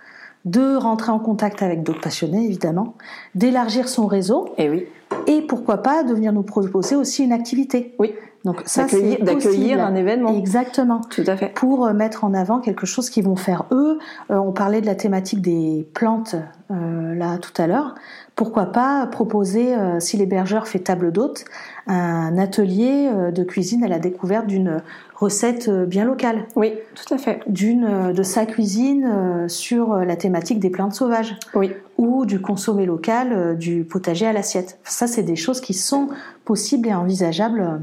de 0.45 0.77
rentrer 0.77 1.13
en 1.13 1.19
contact 1.19 1.63
avec 1.63 1.83
d'autres 1.83 2.01
passionnés, 2.01 2.45
évidemment, 2.45 2.95
d'élargir 3.35 3.89
son 3.89 4.07
réseau. 4.07 4.55
Et 4.59 4.69
oui 4.69 4.87
et 5.27 5.43
pourquoi 5.43 5.79
pas 5.79 6.03
de 6.03 6.15
venir 6.15 6.33
nous 6.33 6.43
proposer 6.43 6.97
aussi 6.97 7.25
une 7.25 7.33
activité. 7.33 7.95
Oui. 7.99 8.15
Donc 8.45 8.63
ça, 8.65 8.89
c'est 8.89 9.23
d'accueillir 9.23 9.85
un 9.85 9.95
événement. 9.95 10.35
Exactement. 10.35 11.03
Tout 11.11 11.25
à 11.27 11.37
fait. 11.37 11.53
Pour 11.55 11.87
euh, 11.87 11.93
mettre 11.93 12.25
en 12.25 12.33
avant 12.33 12.61
quelque 12.61 12.87
chose 12.87 13.11
qu'ils 13.11 13.25
vont 13.25 13.37
faire 13.37 13.67
eux. 13.71 13.99
Euh, 14.31 14.37
on 14.37 14.53
parlait 14.53 14.81
de 14.81 14.87
la 14.87 14.95
thématique 14.95 15.43
des 15.43 15.87
plantes 15.93 16.37
euh, 16.71 17.15
là 17.15 17.37
tout 17.37 17.53
à 17.61 17.67
l'heure. 17.67 17.95
Pourquoi 18.35 18.67
pas 18.67 19.07
proposer, 19.09 19.75
si 19.99 20.17
l'hébergeur 20.17 20.67
fait 20.67 20.79
table 20.79 21.13
d'hôte, 21.13 21.45
un 21.87 22.39
atelier 22.39 23.11
de 23.35 23.45
cuisine 23.45 23.85
à 23.85 23.89
la 23.89 23.99
découverte 23.99 24.47
d'une 24.47 24.81
recette 25.21 25.71
bien 25.71 26.05
locale. 26.05 26.47
Oui, 26.57 26.73
tout 26.95 27.15
à 27.15 27.19
fait. 27.19 27.41
D'une 27.47 28.13
de 28.13 28.23
sa 28.23 28.47
cuisine 28.47 29.47
sur 29.49 29.95
la 29.97 30.17
thématique 30.17 30.59
des 30.59 30.71
plantes 30.71 30.95
sauvages. 30.95 31.37
Oui. 31.55 31.73
Ou 31.99 32.27
du 32.27 32.41
consommé 32.41 32.87
local, 32.87 33.57
du 33.57 33.85
potager 33.85 34.27
à 34.27 34.33
l'assiette. 34.33 34.79
Ça, 34.83 35.07
c'est 35.07 35.23
des 35.23 35.37
choses 35.37 35.61
qui 35.61 35.75
sont 35.75 36.09
possibles 36.45 36.89
et 36.89 36.95
envisageables 36.95 37.81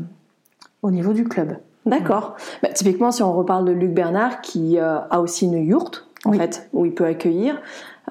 au 0.82 0.91
niveau 0.91 1.13
du 1.13 1.24
club. 1.24 1.58
D'accord. 1.88 2.36
Bah, 2.62 2.70
typiquement, 2.70 3.12
si 3.12 3.24
on 3.24 3.34
reparle 3.34 3.65
de 3.65 3.72
Luc 3.72 3.94
Bernard, 3.94 4.41
qui 4.41 4.77
euh, 4.77 5.00
a 5.10 5.22
aussi 5.22 5.46
une 5.46 5.65
yourte, 5.65 6.08
en 6.25 6.34
fait, 6.34 6.70
où 6.74 6.86
il 6.86 6.94
peut 6.94 7.06
accueillir, 7.06 7.62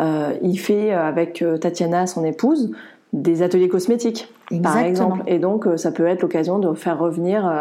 euh, 0.01 0.35
il 0.43 0.59
fait 0.59 0.93
euh, 0.93 1.07
avec 1.07 1.45
Tatiana, 1.61 2.07
son 2.07 2.25
épouse, 2.25 2.73
des 3.17 3.43
ateliers 3.43 3.69
cosmétiques, 3.69 4.33
par 4.63 4.79
exemple. 4.79 5.23
Et 5.27 5.39
donc, 5.41 5.67
ça 5.77 5.91
peut 5.91 6.07
être 6.07 6.23
l'occasion 6.23 6.59
de 6.59 6.73
faire 6.75 6.99
revenir 6.99 7.53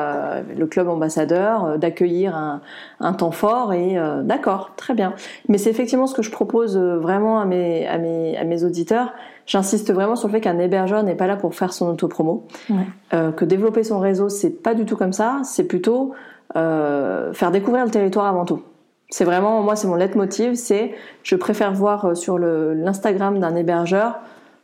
le 0.56 0.66
club 0.68 0.88
ambassadeur, 0.88 1.80
d'accueillir 1.80 2.36
un, 2.36 2.62
un, 3.00 3.14
temps 3.14 3.32
fort. 3.32 3.74
Et 3.74 3.98
d'accord, 4.24 4.74
très 4.76 4.94
bien. 4.94 5.14
Mais 5.50 5.58
c'est 5.58 5.72
effectivement 5.72 6.06
ce 6.06 6.14
que 6.14 6.22
je 6.22 6.30
propose 6.30 6.78
vraiment 6.78 7.40
à 7.40 7.46
mes, 7.46 7.88
à 7.88 7.98
mes, 7.98 8.38
à 8.38 8.44
mes 8.44 8.64
auditeurs 8.64 9.14
J'insiste 9.46 9.94
vraiment 9.94 10.16
sur 10.16 10.28
le 10.28 10.34
fait 10.34 10.42
qu'un 10.42 10.58
hébergeur 10.58 11.04
n'est 11.04 11.16
pas 11.16 11.28
là 11.28 11.36
pour 11.36 11.54
faire 11.54 11.72
son 11.72 11.90
autopromo, 11.90 12.48
ouais. 12.70 12.78
euh, 13.14 13.32
que 13.32 13.46
développer 13.46 13.84
son 13.84 14.00
réseau, 14.00 14.28
c'est 14.28 14.50
pas 14.50 14.74
du 14.74 14.86
tout 14.86 14.98
comme 14.98 15.14
ça, 15.14 15.42
c'est 15.44 15.66
plutôt 15.66 16.14
euh, 16.56 17.32
faire 17.34 17.52
découvrir 17.52 17.86
le 17.86 17.92
territoire 17.92 18.26
avant 18.26 18.46
tout. 18.46 18.64
C'est 19.10 19.24
vraiment, 19.24 19.62
moi, 19.62 19.76
c'est 19.76 19.88
mon 19.88 19.96
leitmotiv, 19.96 20.56
c'est 20.56 20.96
je 21.22 21.36
préfère 21.36 21.74
voir 21.74 22.18
sur 22.18 22.40
l'Instagram 22.40 23.40
d'un 23.40 23.56
hébergeur 23.56 24.20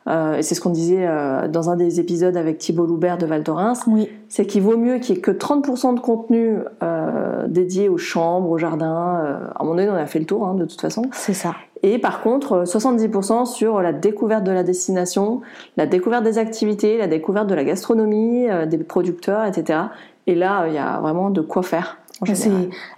euh, 0.08 0.38
et 0.38 0.42
c'est 0.42 0.56
ce 0.56 0.62
qu'on 0.62 0.72
disait 0.72 1.06
euh, 1.08 1.48
dans 1.48 1.70
un 1.70 1.76
des 1.76 2.00
épisodes 2.00 2.36
avec 2.36 2.58
Thibault 2.58 2.86
Loubert 2.86 3.18
de 3.18 3.26
Val 3.26 3.44
Thorens, 3.44 3.86
oui. 3.88 4.10
c'est 4.30 4.46
qu'il 4.46 4.64
vaut 4.64 4.78
mieux 4.78 4.98
qu'il 4.98 5.16
y 5.16 5.18
ait 5.20 5.22
que 5.22 5.32
30% 5.32 5.96
de 5.96 6.00
contenu 6.00 6.58
euh, 6.82 7.48
dédié 7.48 7.88
aux 7.88 7.98
chambres, 7.98 8.50
aux 8.50 8.58
jardins. 8.58 9.22
Euh, 9.24 9.48
à 9.56 9.64
mon 9.64 9.78
avis, 9.78 9.90
on 9.90 9.96
a 9.96 10.08
fait 10.08 10.20
le 10.20 10.26
tour 10.26 10.48
hein, 10.48 10.56
de 10.56 10.66
toute 10.66 10.82
façon. 10.82 11.04
C'est 11.12 11.34
ça. 11.34 11.54
Et 11.84 12.00
par 12.00 12.22
contre, 12.22 12.64
70% 12.64 13.46
sur 13.46 13.82
la 13.82 13.94
découverte 13.94 14.44
de 14.44 14.52
la 14.52 14.64
destination, 14.64 15.42
la 15.78 15.86
découverte 15.86 16.24
des 16.24 16.38
activités, 16.38 16.98
la 16.98 17.08
découverte 17.08 17.48
de 17.48 17.56
la 17.56 17.64
gastronomie, 17.64 18.48
des 18.70 18.78
producteurs, 18.78 19.46
etc. 19.46 19.80
Et 20.28 20.36
là, 20.36 20.68
il 20.68 20.76
y 20.76 20.78
a 20.78 21.00
vraiment 21.00 21.32
de 21.32 21.42
quoi 21.42 21.64
faire. 21.64 21.98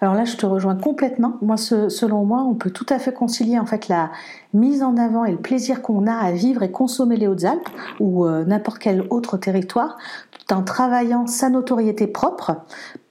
Alors 0.02 0.16
là, 0.16 0.26
je 0.26 0.36
te 0.36 0.46
rejoins 0.46 0.76
complètement. 0.76 1.38
Moi, 1.42 1.56
selon 1.58 2.26
moi, 2.26 2.44
on 2.44 2.56
peut 2.56 2.72
tout 2.72 2.86
à 2.90 3.00
fait 3.00 3.14
concilier 3.14 3.58
en 3.58 3.66
fait 3.66 3.88
la 3.88 4.12
mise 4.54 4.84
en 4.84 4.98
avant 4.98 5.24
et 5.24 5.32
le 5.32 5.38
plaisir 5.38 5.82
qu'on 5.82 6.08
a 6.08 6.14
à 6.14 6.32
vivre 6.32 6.62
et 6.62 6.72
consommer 6.72 7.16
les 7.16 7.28
Hautes-Alpes 7.28 7.70
ou 8.00 8.26
euh, 8.26 8.44
n'importe 8.44 8.80
quel 8.80 9.06
autre 9.10 9.38
territoire, 9.38 9.98
tout 10.32 10.54
en 10.54 10.62
travaillant 10.62 11.26
sa 11.26 11.50
notoriété 11.50 12.06
propre 12.06 12.58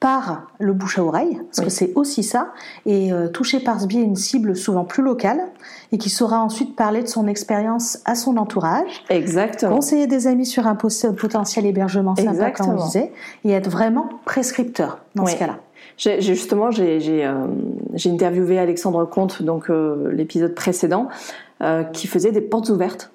par 0.01 0.49
le 0.59 0.73
bouche 0.73 0.99
à 0.99 1.05
oreille, 1.05 1.41
parce 1.47 1.67
que 1.67 1.71
c'est 1.71 1.93
aussi 1.95 2.23
ça, 2.23 2.49
et 2.87 3.13
euh, 3.13 3.29
toucher 3.29 3.61
par 3.61 3.81
ce 3.81 3.87
biais 3.87 4.03
une 4.03 4.17
cible 4.17 4.57
souvent 4.57 4.85
plus 4.85 5.03
locale 5.03 5.41
et 5.93 5.99
qui 5.99 6.11
saura 6.11 6.41
ensuite 6.41 6.77
parler 6.77 7.03
de 7.03 7.09
son 7.09 7.27
expérience 7.27 7.99
à 8.05 8.15
son 8.15 8.37
entourage. 8.37 9.05
Exactement. 9.09 9.77
Conseiller 9.77 10.07
des 10.07 10.27
amis 10.27 10.47
sur 10.47 10.67
un 10.67 10.75
potentiel 10.75 11.67
hébergement 11.67 12.17
sympa, 12.17 12.51
comme 12.51 12.71
on 12.71 12.85
disait, 12.85 13.13
et 13.45 13.53
être 13.53 13.71
vraiment 13.71 14.09
prescripteur 14.25 14.99
dans 15.15 15.27
ce 15.27 15.37
cas-là 15.37 15.59
justement, 15.97 16.71
j'ai 16.71 17.25
euh, 17.25 17.47
interviewé 18.07 18.59
Alexandre 18.59 19.05
Comte, 19.05 19.43
donc 19.43 19.71
euh, 19.71 20.11
l'épisode 20.13 20.55
précédent, 20.55 21.09
euh, 21.63 21.85
qui 21.85 22.07
faisait 22.07 22.33
des 22.33 22.41
portes 22.41 22.69
ouvertes 22.69 23.11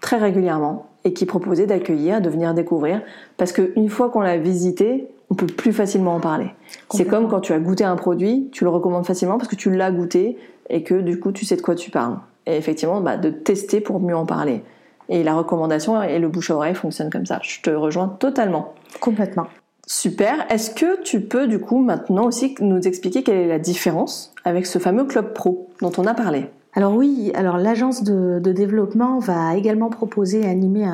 très 0.00 0.16
régulièrement 0.16 0.86
et 1.04 1.12
qui 1.12 1.26
proposait 1.26 1.66
d'accueillir, 1.66 2.20
de 2.20 2.30
venir 2.30 2.54
découvrir, 2.54 3.02
parce 3.36 3.52
qu'une 3.52 3.88
fois 3.88 4.08
qu'on 4.08 4.20
l'a 4.20 4.38
visité, 4.38 5.08
on 5.30 5.34
peut 5.34 5.46
plus 5.46 5.72
facilement 5.72 6.14
en 6.14 6.20
parler. 6.20 6.50
C'est 6.90 7.04
comme 7.04 7.28
quand 7.28 7.40
tu 7.40 7.52
as 7.52 7.58
goûté 7.58 7.84
un 7.84 7.96
produit, 7.96 8.48
tu 8.52 8.64
le 8.64 8.70
recommandes 8.70 9.06
facilement 9.06 9.36
parce 9.36 9.48
que 9.48 9.56
tu 9.56 9.70
l'as 9.70 9.90
goûté 9.90 10.38
et 10.70 10.82
que 10.82 10.94
du 10.94 11.20
coup 11.20 11.32
tu 11.32 11.44
sais 11.44 11.56
de 11.56 11.60
quoi 11.60 11.74
tu 11.74 11.90
parles. 11.90 12.16
Et 12.46 12.56
effectivement, 12.56 13.02
bah, 13.02 13.18
de 13.18 13.28
tester 13.28 13.80
pour 13.80 14.00
mieux 14.00 14.16
en 14.16 14.24
parler. 14.24 14.62
Et 15.10 15.22
la 15.22 15.34
recommandation 15.34 16.02
et 16.02 16.18
le 16.18 16.28
bouche 16.28 16.50
à 16.50 16.54
oreille 16.54 16.74
fonctionnent 16.74 17.10
comme 17.10 17.26
ça. 17.26 17.40
Je 17.42 17.60
te 17.60 17.70
rejoins 17.70 18.08
totalement. 18.08 18.74
Complètement. 19.00 19.46
Super. 19.90 20.44
Est-ce 20.50 20.70
que 20.70 21.00
tu 21.00 21.22
peux 21.22 21.46
du 21.46 21.58
coup 21.58 21.78
maintenant 21.78 22.26
aussi 22.26 22.54
nous 22.60 22.86
expliquer 22.86 23.22
quelle 23.22 23.38
est 23.38 23.48
la 23.48 23.58
différence 23.58 24.34
avec 24.44 24.66
ce 24.66 24.78
fameux 24.78 25.06
club 25.06 25.32
pro 25.32 25.70
dont 25.80 25.90
on 25.96 26.04
a 26.04 26.12
parlé? 26.12 26.50
Alors 26.74 26.94
oui, 26.94 27.32
alors 27.34 27.56
l'agence 27.56 28.04
de, 28.04 28.38
développement 28.38 29.18
va 29.18 29.56
également 29.56 29.88
proposer 29.88 30.42
et 30.42 30.46
animer 30.46 30.84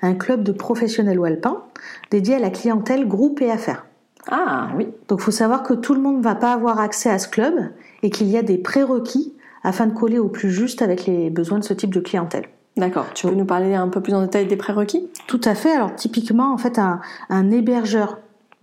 un, 0.00 0.14
club 0.14 0.42
de 0.44 0.52
professionnels 0.52 1.20
alpins 1.22 1.62
dédié 2.10 2.36
à 2.36 2.38
la 2.38 2.48
clientèle 2.48 3.06
groupe 3.06 3.42
et 3.42 3.50
affaires. 3.50 3.84
Ah 4.30 4.70
oui. 4.74 4.88
Donc 5.08 5.20
il 5.20 5.24
faut 5.24 5.30
savoir 5.30 5.62
que 5.62 5.74
tout 5.74 5.92
le 5.92 6.00
monde 6.00 6.16
ne 6.16 6.22
va 6.22 6.34
pas 6.34 6.54
avoir 6.54 6.80
accès 6.80 7.10
à 7.10 7.18
ce 7.18 7.28
club 7.28 7.54
et 8.02 8.08
qu'il 8.08 8.28
y 8.28 8.38
a 8.38 8.42
des 8.42 8.56
prérequis 8.56 9.34
afin 9.62 9.86
de 9.86 9.92
coller 9.92 10.18
au 10.18 10.28
plus 10.28 10.50
juste 10.50 10.80
avec 10.80 11.04
les 11.04 11.28
besoins 11.28 11.58
de 11.58 11.64
ce 11.64 11.74
type 11.74 11.92
de 11.92 12.00
clientèle. 12.00 12.46
D'accord. 12.78 13.04
Tu 13.12 13.26
peux 13.26 13.34
nous 13.34 13.44
parler 13.44 13.74
un 13.74 13.88
peu 13.88 14.00
plus 14.00 14.14
en 14.14 14.22
détail 14.22 14.46
des 14.46 14.56
prérequis? 14.56 15.10
Tout 15.26 15.40
à 15.44 15.54
fait. 15.54 15.72
Alors 15.72 15.94
typiquement, 15.94 16.54
en 16.54 16.58
fait, 16.58 16.78
un, 16.78 17.00
un 17.28 17.50
hébergeur 17.50 18.18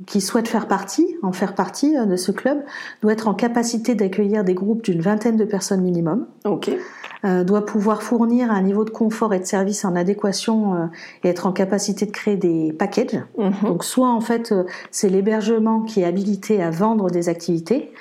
qui 0.06 0.20
souhaite 0.20 0.48
faire 0.48 0.68
partie, 0.68 1.16
en 1.24 1.32
faire 1.32 1.56
partie 1.56 1.98
euh, 1.98 2.06
de 2.06 2.16
ce 2.18 2.32
club, 2.32 2.64
doit 3.02 3.14
être 3.14 3.28
en 3.28 3.34
capacité 3.34 3.96
d'accueillir 3.96 4.44
des 4.44 4.54
groupes 4.54 4.84
d'une 4.84 5.02
vingtaine 5.02 5.38
de 5.38 5.46
personnes 5.46 5.82
minimum. 5.82 6.28
Ok. 6.44 6.70
Euh, 7.24 7.44
doit 7.44 7.66
pouvoir 7.66 8.04
fournir 8.04 8.52
un 8.52 8.62
niveau 8.62 8.84
de 8.84 8.90
confort 8.90 9.34
et 9.34 9.40
de 9.40 9.46
service 9.46 9.86
en 9.86 9.96
adéquation 9.96 10.76
euh, 10.76 10.86
et 11.24 11.30
être 11.30 11.48
en 11.48 11.54
capacité 11.54 12.06
de 12.06 12.12
créer 12.12 12.36
des 12.36 12.74
packages. 12.74 13.24
Mhm. 13.38 13.54
Donc 13.64 13.84
soit 13.84 14.10
en 14.10 14.22
fait 14.22 14.54
c'est 14.92 15.10
l'hébergement 15.10 15.82
qui 15.82 16.02
est 16.02 16.06
habilité 16.06 16.62
à 16.62 16.70
vendre 16.70 17.10
des 17.10 17.30
activités, 17.30 17.94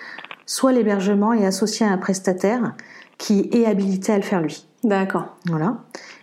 soit 0.46 0.72
l'hébergement 0.72 1.32
est 1.32 1.46
associé 1.46 1.86
à 1.86 1.90
un 1.90 1.98
prestataire 1.98 2.74
qui 3.18 3.48
est 3.52 3.66
habilité 3.66 4.12
à 4.12 4.16
le 4.16 4.22
faire 4.22 4.40
lui. 4.40 4.66
D'accord. 4.82 5.36
Voilà. 5.46 5.78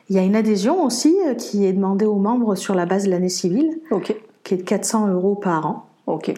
Il 0.09 0.15
y 0.15 0.19
a 0.19 0.23
une 0.23 0.35
adhésion 0.35 0.83
aussi 0.83 1.15
qui 1.37 1.65
est 1.65 1.73
demandée 1.73 2.05
aux 2.05 2.19
membres 2.19 2.55
sur 2.55 2.75
la 2.75 2.85
base 2.85 3.05
de 3.05 3.09
l'année 3.09 3.29
civile. 3.29 3.79
Ok 3.89 4.15
qui 4.43 4.55
est 4.55 4.57
de 4.57 4.63
400 4.63 5.07
euros 5.07 5.36
par 5.36 5.65
an. 5.65 5.86
Ok. 6.07 6.33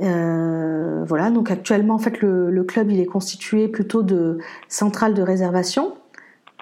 Euh, 0.00 1.04
voilà, 1.06 1.30
donc 1.30 1.50
actuellement, 1.50 1.94
en 1.94 1.98
fait, 1.98 2.20
le, 2.20 2.62
club, 2.62 2.90
il 2.90 3.00
est 3.00 3.06
constitué 3.06 3.68
plutôt 3.68 4.02
de 4.02 4.38
centrales 4.68 5.14
de 5.14 5.22
réservation, 5.22 5.94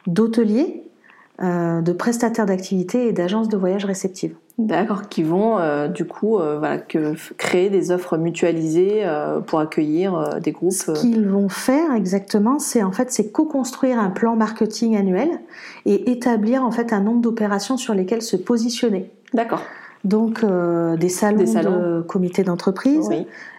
d'hôteliers, 0.07 0.85
euh, 1.43 1.83
de 1.83 1.93
prestataires 1.93 2.47
d'activités 2.47 3.09
et 3.09 3.13
d'agences 3.13 3.49
de 3.49 3.57
voyage 3.57 3.85
réceptives. 3.85 4.35
D'accord, 4.59 5.11
qui 5.11 5.23
vont 5.23 5.59
euh, 5.59 5.87
du 5.87 6.07
coup 6.07 6.39
voilà, 6.39 6.79
que, 6.79 7.13
créer 7.37 7.69
des 7.69 7.91
offres 7.91 8.17
mutualisées 8.17 9.05
pour 9.47 9.61
accueillir 9.61 10.41
des 10.41 10.53
groupes. 10.53 10.73
Ce 10.73 10.93
qu'ils 10.93 11.29
vont 11.29 11.51
faire 11.51 11.93
exactement, 11.93 12.59
c'est 12.59 12.83
en 12.83 12.91
fait 12.91 13.13
c'est 13.13 13.31
co-construire 13.33 13.99
un 13.99 14.09
plan 14.09 14.35
marketing 14.35 14.97
annuel 14.97 15.29
et 15.85 16.11
établir 16.11 16.65
en 16.65 16.71
fait 16.71 16.95
un 16.95 17.01
nombre 17.01 17.21
d'opérations 17.21 17.77
sur 17.77 17.93
lesquelles 17.93 18.23
se 18.23 18.37
positionner. 18.37 19.11
D'accord. 19.35 19.61
Donc 20.07 20.45
euh, 20.45 20.97
des, 20.97 21.09
salons 21.09 21.43
de 21.43 22.01
comité 22.03 22.45
d'entreprise, 22.45 23.11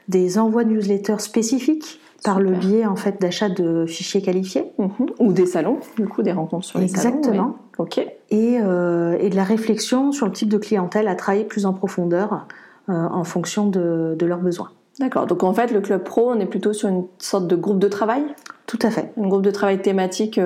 des 0.07 0.39
envois 0.39 0.63
de 0.63 0.69
newsletters 0.69 1.19
spécifiques 1.19 1.99
par 2.23 2.39
le 2.39 2.51
biais 2.51 2.85
en 2.85 2.95
fait 2.95 3.21
d'achat 3.21 3.49
de 3.49 3.85
fichiers 3.85 4.21
qualifiés 4.21 4.71
mhm. 4.77 5.07
ou 5.19 5.33
des 5.33 5.45
salons, 5.45 5.79
du 5.97 6.07
coup 6.07 6.23
des 6.23 6.31
rencontres 6.31 6.65
sur 6.65 6.79
les 6.79 6.87
salons. 6.87 7.17
Exactement. 7.17 7.55
Ok. 7.77 7.99
Euh, 8.31 9.17
et, 9.19 9.29
de 9.29 9.35
la 9.35 9.43
réflexion 9.43 10.13
sur 10.13 10.25
le 10.25 10.31
type 10.31 10.49
de 10.49 10.57
clientèle 10.57 11.09
à 11.09 11.15
travailler 11.15 11.43
plus 11.43 11.65
en 11.65 11.73
profondeur 11.73 12.47
euh, 12.89 12.93
en 12.93 13.25
fonction 13.25 13.67
de, 13.67 14.15
de 14.17 14.25
leurs 14.25 14.39
besoins. 14.39 14.71
D'accord. 14.99 15.27
Donc 15.27 15.43
en 15.43 15.53
fait, 15.53 15.71
le 15.71 15.81
club 15.81 16.03
pro, 16.03 16.31
on 16.31 16.39
est 16.39 16.45
plutôt 16.45 16.71
sur 16.71 16.87
une 16.87 17.05
sorte 17.19 17.47
de 17.47 17.55
groupe 17.57 17.79
de 17.79 17.89
travail? 17.89 18.23
Tout 18.67 18.79
à 18.81 18.91
fait. 18.91 19.11
Un 19.17 19.27
groupe 19.27 19.41
de 19.41 19.51
travail 19.51 19.81
thématique 19.81 20.39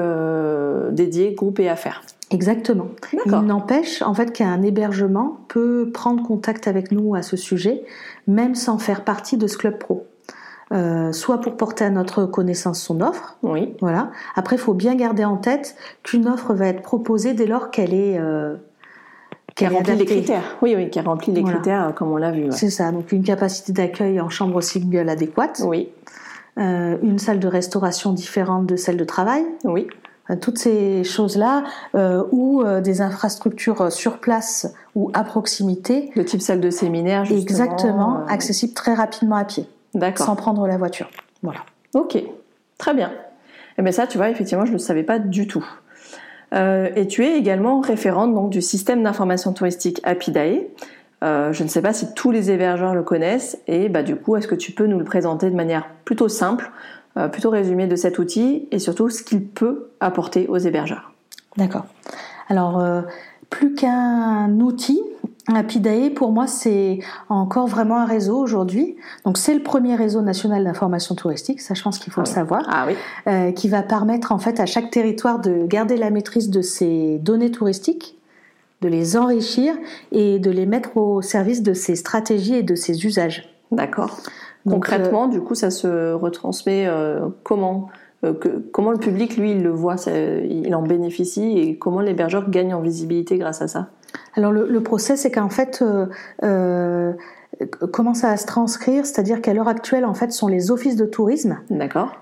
dédié 0.92 1.34
groupe 1.34 1.60
et 1.60 1.70
affaires. 1.70 2.04
Exactement. 2.32 2.88
Il 3.26 3.32
n'empêche 3.32 4.02
en 4.02 4.14
fait 4.14 4.32
qu'un 4.32 4.62
hébergement 4.62 5.40
peut 5.50 5.90
prendre 5.94 6.24
contact 6.24 6.68
avec 6.68 6.92
nous 6.92 7.14
à 7.14 7.24
ce 7.24 7.36
sujet, 7.36 7.84
même 8.28 8.56
sans 8.56 8.78
faire 8.78 9.04
partie 9.04 9.38
de 9.38 9.48
ce 9.48 9.58
club 9.58 9.78
pro. 9.78 10.06
Euh, 10.72 11.12
soit 11.12 11.42
pour 11.42 11.58
porter 11.58 11.84
à 11.84 11.90
notre 11.90 12.24
connaissance 12.24 12.82
son 12.82 13.02
offre. 13.02 13.38
Oui. 13.44 13.74
Voilà. 13.82 14.12
Après, 14.36 14.56
il 14.56 14.60
faut 14.60 14.74
bien 14.74 14.96
garder 14.96 15.26
en 15.26 15.36
tête 15.36 15.76
qu'une 16.02 16.30
offre 16.30 16.54
va 16.54 16.68
être 16.68 16.82
proposée 16.82 17.34
dès 17.34 17.46
lors 17.46 17.72
qu'elle 17.72 17.94
est 17.94 18.18
euh, 18.18 18.56
qu'elle 19.54 19.74
remplit 19.74 19.98
les 19.98 20.06
critères. 20.06 20.58
Oui, 20.62 20.74
oui, 20.78 20.90
qu'elle 20.90 21.08
remplit 21.08 21.34
les 21.34 21.44
critères 21.44 21.90
euh, 21.90 21.92
comme 21.92 22.14
on 22.14 22.16
l'a 22.16 22.32
vu. 22.32 22.46
C'est 22.52 22.70
ça. 22.70 22.94
Donc 22.94 23.12
une 23.12 23.24
capacité 23.24 23.74
d'accueil 23.74 24.22
en 24.22 24.30
chambre 24.30 24.62
single 24.62 25.10
adéquate. 25.10 25.62
Oui. 25.66 25.90
Euh, 26.62 26.98
une 27.02 27.18
salle 27.18 27.40
de 27.40 27.48
restauration 27.48 28.14
différente 28.14 28.68
de 28.68 28.76
celle 28.76 28.98
de 28.98 29.04
travail. 29.04 29.44
Oui. 29.64 29.88
Euh, 30.30 30.36
toutes 30.36 30.60
ces 30.60 31.04
choses-là, 31.04 31.64
euh, 31.96 32.24
ou 32.32 32.64
des 32.84 33.02
infrastructures 33.02 33.92
sur 33.92 34.20
place 34.20 34.72
ou 34.96 35.10
à 35.14 35.24
proximité. 35.24 36.12
De 36.16 36.22
type 36.22 36.42
salle 36.42 36.62
de 36.62 36.70
séminaire, 36.70 37.26
justement. 37.26 37.42
Exactement, 37.42 38.26
accessible 38.28 38.74
très 38.74 38.94
rapidement 38.94 39.38
à 39.38 39.46
pied. 39.46 39.68
D'accord. 39.96 40.26
Sans 40.26 40.36
prendre 40.36 40.68
la 40.68 40.78
voiture. 40.78 41.10
Voilà. 41.42 41.62
Ok, 41.96 42.22
très 42.78 42.94
bien. 42.94 43.10
Et 43.10 43.80
eh 43.80 43.82
bien 43.82 43.92
ça, 43.92 44.06
tu 44.06 44.18
vois, 44.18 44.30
effectivement, 44.30 44.66
je 44.66 44.72
ne 44.72 44.78
le 44.78 44.80
savais 44.80 45.04
pas 45.04 45.18
du 45.18 45.48
tout. 45.48 45.66
et 46.54 47.08
tu 47.08 47.26
es 47.26 47.38
également 47.38 47.80
référente 47.80 48.36
donc, 48.36 48.50
du 48.52 48.62
système 48.62 49.02
d'information 49.04 49.54
touristique 49.54 50.00
Apidae. 50.04 50.68
Je 51.22 51.64
ne 51.64 51.68
sais 51.68 51.82
pas 51.82 51.94
si 51.94 52.14
tous 52.14 52.32
les 52.32 52.50
hébergeurs 52.52 52.96
le 52.96 53.04
connaissent 53.04 53.60
et 53.68 53.90
bah, 53.90 54.04
du 54.04 54.16
coup, 54.16 54.36
est-ce 54.36 54.48
que 54.48 54.56
tu 54.56 54.72
peux 54.72 54.88
nous 54.88 54.98
le 54.98 55.06
présenter 55.06 55.50
de 55.50 55.56
manière 55.56 55.88
plutôt 56.04 56.30
simple 56.30 56.72
euh, 57.18 57.28
plutôt 57.28 57.50
résumé 57.50 57.88
de 57.88 57.98
cet 57.98 58.20
outil 58.20 58.70
et 58.72 58.80
surtout 58.80 59.10
ce 59.10 59.22
qu'il 59.22 59.44
peut 59.46 59.90
apporter 60.00 60.48
aux 60.48 60.58
hébergeurs? 60.58 61.12
D'accord. 61.58 61.86
Alors, 62.48 62.80
euh, 62.80 63.02
plus 63.50 63.74
qu'un 63.74 64.50
outil, 64.62 65.02
Apidae, 65.54 66.10
pour 66.16 66.32
moi, 66.32 66.48
c'est 66.48 67.00
encore 67.28 67.68
vraiment 67.68 67.98
un 67.98 68.06
réseau 68.06 68.38
aujourd'hui. 68.38 68.96
Donc, 69.26 69.38
c'est 69.38 69.54
le 69.54 69.62
premier 69.62 69.96
réseau 69.96 70.22
national 70.22 70.64
d'information 70.64 71.14
touristique, 71.14 71.60
ça, 71.60 71.74
je 71.74 71.82
pense 71.82 72.00
qu'il 72.00 72.14
faut 72.14 72.22
le 72.22 72.28
savoir, 72.28 72.66
ah 72.70 72.86
oui. 72.88 72.94
euh, 73.28 73.52
qui 73.52 73.68
va 73.68 73.84
permettre 73.84 74.32
en 74.32 74.40
fait 74.40 74.62
à 74.62 74.66
chaque 74.66 74.90
territoire 74.90 75.40
de 75.40 75.66
garder 75.66 75.98
la 75.98 76.12
maîtrise 76.12 76.50
de 76.50 76.62
ses 76.62 77.18
données 77.20 77.52
touristiques, 77.52 78.18
de 78.82 78.88
les 78.88 79.16
enrichir 79.18 79.74
et 80.12 80.40
de 80.40 80.52
les 80.52 80.66
mettre 80.66 80.98
au 80.98 81.22
service 81.22 81.62
de 81.62 81.74
ses 81.74 81.96
stratégies 81.96 82.56
et 82.56 82.64
de 82.64 82.76
ses 82.76 83.06
usages. 83.06 83.48
D'accord. 83.72 84.18
Concrètement, 84.68 85.26
euh, 85.26 85.30
du 85.30 85.42
coup, 85.42 85.56
ça 85.56 85.72
se 85.72 86.14
retransmet 86.14 86.86
euh, 86.88 87.28
comment 87.44 87.88
euh, 88.24 88.34
Comment 88.72 88.92
le 88.92 89.00
public, 89.00 89.38
lui, 89.38 89.52
il 89.52 89.64
le 89.64 89.72
voit, 89.72 89.96
il 90.08 90.76
en 90.76 90.84
bénéficie 90.84 91.58
et 91.58 91.78
comment 91.78 92.02
l'hébergeur 92.02 92.50
gagne 92.50 92.74
en 92.74 92.82
visibilité 92.82 93.38
grâce 93.38 93.64
à 93.64 93.68
ça? 93.68 93.88
Alors 94.36 94.52
le, 94.52 94.68
le 94.68 94.84
process, 94.84 95.22
c'est 95.22 95.32
qu'en 95.32 95.50
fait, 95.50 95.84
comment 97.92 98.14
ça 98.14 98.28
va 98.30 98.38
se 98.38 98.46
transcrire 98.46 99.08
C'est-à-dire 99.08 99.42
qu'à 99.42 99.56
l'heure 99.56 99.68
actuelle, 99.68 100.06
en 100.06 100.14
fait, 100.14 100.32
ce 100.32 100.38
sont 100.38 100.48
les 100.48 100.70
offices 100.70 100.96
de 100.96 101.06
tourisme 101.06 101.58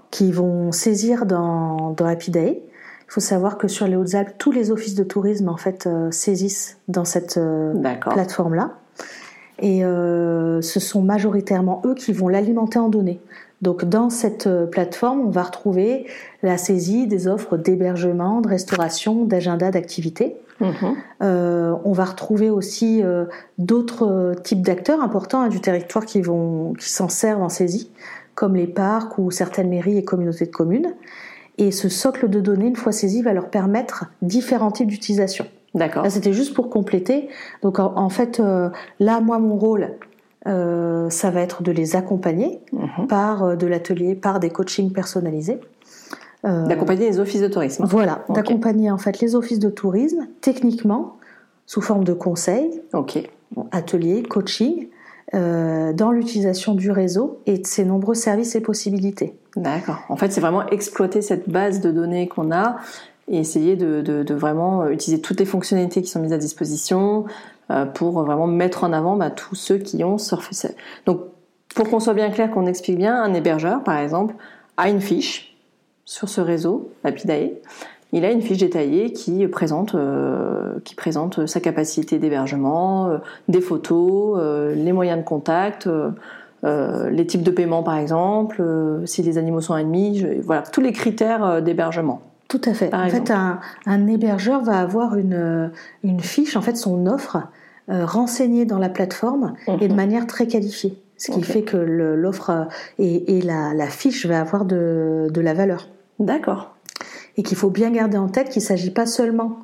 qui 0.10 0.32
vont 0.32 0.72
saisir 0.72 1.25
dans, 1.25 1.92
dans 1.92 2.06
Happy 2.06 2.32
Day. 2.32 2.63
Il 3.10 3.13
faut 3.13 3.20
savoir 3.20 3.58
que 3.58 3.68
sur 3.68 3.88
les 3.88 3.96
Hautes-Alpes, 3.96 4.36
tous 4.38 4.51
les 4.51 4.72
offices 4.72 4.96
de 4.96 5.04
tourisme 5.04 5.50
en 5.50 5.58
fait 5.58 5.88
euh, 5.88 6.12
saisissent 6.12 6.78
dans 6.88 7.06
cette 7.06 7.38
euh, 7.38 7.74
plateforme-là. 8.01 8.75
Et 9.58 9.84
euh, 9.84 10.62
ce 10.62 10.80
sont 10.80 11.01
majoritairement 11.01 11.82
eux 11.86 11.96
qui 11.96 12.13
vont 12.13 12.28
l'alimenter 12.28 12.80
en 12.80 12.88
données. 12.88 13.20
Donc 13.62 13.84
dans 13.84 14.10
cette 14.10 14.48
plateforme, 14.72 15.20
on 15.20 15.32
va 15.32 15.44
retrouver 15.44 16.06
la 16.44 16.58
saisie 16.58 17.08
des 17.08 17.28
offres 17.28 17.58
d'hébergement, 17.58 18.39
de 18.39 18.48
restauration, 18.48 19.25
d'agenda 19.25 19.70
d'activité. 19.70 20.38
Mhm. 20.60 20.96
Euh, 21.22 21.75
on 21.86 21.94
va 21.94 22.06
retrouver 22.06 22.50
aussi 22.50 23.01
euh, 23.04 23.25
d'autres 23.58 24.36
types 24.44 24.62
d'acteurs 24.62 25.01
importants 25.01 25.42
hein, 25.42 25.50
du 25.50 25.62
territoire 25.62 26.06
qui 26.06 26.22
vont 26.22 26.74
qui 26.74 26.89
s'en 26.89 27.10
servent 27.10 27.42
en 27.42 27.50
saisie, 27.50 27.92
comme 28.36 28.56
les 28.56 28.68
parcs 28.68 29.18
ou 29.18 29.32
certaines 29.32 29.70
mairies 29.70 29.98
et 29.98 30.04
communautés 30.04 30.46
de 30.46 30.51
communes. 30.51 30.94
Et 31.60 31.72
ce 31.72 31.89
socle 31.89 32.28
de 32.28 32.39
données, 32.39 32.68
une 32.68 32.75
fois 32.75 32.92
saisi, 32.92 33.22
va 33.22 33.34
leur 33.34 33.50
permettre 33.50 34.06
différents 34.24 34.72
types 34.72 34.88
d'utilisation. 34.88 35.46
D'accord. 35.75 36.06
C'était 36.10 36.34
juste 36.34 36.56
pour 36.56 36.72
compléter. 36.72 37.30
Donc 37.62 37.78
en, 37.78 38.10
fait, 38.10 38.42
là, 39.00 39.22
moi, 39.22 39.38
mon 39.38 39.56
rôle, 39.56 39.92
ça 40.46 41.30
va 41.30 41.42
être 41.42 41.62
de 41.62 41.72
les 41.72 41.96
accompagner 41.96 42.62
mhm. 42.72 43.08
par 43.08 43.56
de 43.56 43.68
l'atelier, 43.68 44.16
par 44.16 44.39
des 44.39 44.50
coachings 44.50 44.92
personnalisés. 44.92 45.60
Euh, 46.46 46.66
d'accompagner 46.68 47.10
les 47.10 47.20
offices 47.20 47.42
de 47.42 47.48
tourisme. 47.48 47.86
Voilà, 47.86 48.24
d'accompagner 48.30 48.89
en 48.92 48.98
fait 48.98 49.20
les 49.20 49.36
offices 49.36 49.60
de 49.60 49.70
tourisme 49.70 50.28
techniquement 50.39 51.18
sous 51.66 51.82
forme 51.82 52.06
de 52.06 52.13
conseils, 52.13 52.82
ateliers, 53.72 54.24
coaching, 54.24 54.88
euh, 55.33 55.93
dans 55.93 56.12
l'utilisation 56.12 56.74
du 56.74 56.91
réseau 56.91 57.41
et 57.45 57.57
de 57.59 57.67
ses 57.67 57.86
nombreux 57.86 58.15
services 58.15 58.55
et 58.55 58.62
possibilités. 58.62 59.36
D'accord. 59.55 60.00
En 60.09 60.15
fait, 60.15 60.31
c'est 60.31 60.41
vraiment 60.41 60.65
exploiter 60.67 61.21
cette 61.21 61.50
base 61.50 61.81
de 61.81 61.91
données 61.91 62.27
qu'on 62.27 62.51
a 62.51 62.77
et 63.27 63.38
essayer 63.38 63.75
de, 63.75 64.33
vraiment 64.33 64.88
utiliser 64.88 65.21
toutes 65.21 65.39
les 65.39 65.45
fonctionnalités 65.45 66.01
qui 66.01 66.09
sont 66.09 66.19
mises 66.19 66.33
à 66.33 66.38
disposition 66.38 67.25
euh, 67.69 67.86
pour 67.86 68.24
vraiment 68.24 68.48
mettre 68.48 68.83
en 68.83 68.91
avant 68.91 69.15
bah, 69.15 69.29
tous 69.29 69.55
ceux 69.55 69.77
qui 69.77 70.03
ont 70.03 70.17
surfé. 70.17 70.55
Donc, 71.05 71.21
pour 71.75 71.89
qu'on 71.89 72.00
soit 72.00 72.15
bien 72.15 72.31
clair, 72.31 72.50
qu'on 72.50 72.65
explique 72.65 72.98
bien, 72.98 73.21
un 73.21 73.33
hébergeur, 73.33 73.83
par 73.83 74.00
exemple, 74.00 74.33
a 74.77 74.89
une 74.89 75.01
fiche 75.01 75.55
sur 76.05 76.27
ce 76.27 76.41
réseau, 76.41 76.91
Lapidae, 77.03 77.51
il 78.12 78.25
a 78.25 78.32
une 78.32 78.42
fiche 78.42 78.58
détaillée 78.58 79.13
qui 79.13 79.46
présente, 79.48 79.94
euh, 79.94 80.80
qui 80.84 80.96
présente 80.96 81.46
sa 81.46 81.60
capacité 81.60 82.18
d'hébergement, 82.18 83.08
euh, 83.08 83.18
des 83.48 83.62
photos, 83.62 84.38
euh, 84.39 84.74
les 84.74 84.92
moyens 84.94 85.20
de 85.20 85.24
contact, 85.24 85.88
les 86.63 87.25
types 87.25 87.44
de 87.44 87.51
paiement 87.51 87.84
par 87.84 87.98
exemple, 87.98 88.62
si 89.06 89.22
les 89.22 89.38
animaux 89.38 89.62
sont 89.62 89.78
ennemis, 89.78 90.25
voilà, 90.44 90.63
tous 90.63 90.82
les 90.82 90.92
critères 90.92 91.62
d'hébergement. 91.62 92.22
Tout 92.50 92.62
à 92.66 92.74
fait. 92.74 92.94
en 92.94 93.08
fait, 93.08 93.32
un, 93.32 94.08
hébergeur 94.08 94.63
va 94.63 94.80
avoir 94.80 95.16
une, 95.16 95.72
une 96.04 96.20
fiche, 96.20 96.58
en 96.58 96.62
fait, 96.62 96.75
son 96.75 97.06
offre 97.06 97.38
renseignée 97.88 98.66
dans 98.66 98.80
la 98.80 98.89
plateforme 98.89 99.54
et 99.68 99.88
de 99.88 99.94
mhm. 99.94 99.96
manière 99.96 100.28
très 100.28 100.48
qualifiée. 100.48 100.98
Ce 101.16 101.32
qui 101.32 101.44
fait 101.44 101.62
que 101.62 101.78
l'offre 101.78 102.68
et, 102.98 103.42
la, 103.42 103.74
la, 103.74 103.88
fiche 103.88 104.25
va 104.25 104.42
avoir 104.42 104.66
de, 104.66 105.28
de 105.32 105.42
la 105.42 105.54
valeur. 105.54 105.88
D'accord. 106.20 106.75
Et 107.39 107.43
qu'il 107.43 107.58
faut 107.58 107.69
bien 107.69 107.89
garder 107.89 108.17
en 108.17 108.27
tête 108.27 108.50
qu'il 108.50 108.62
ne 108.62 108.67
s'agit 108.67 108.91
pas 108.91 109.05
seulement 109.05 109.60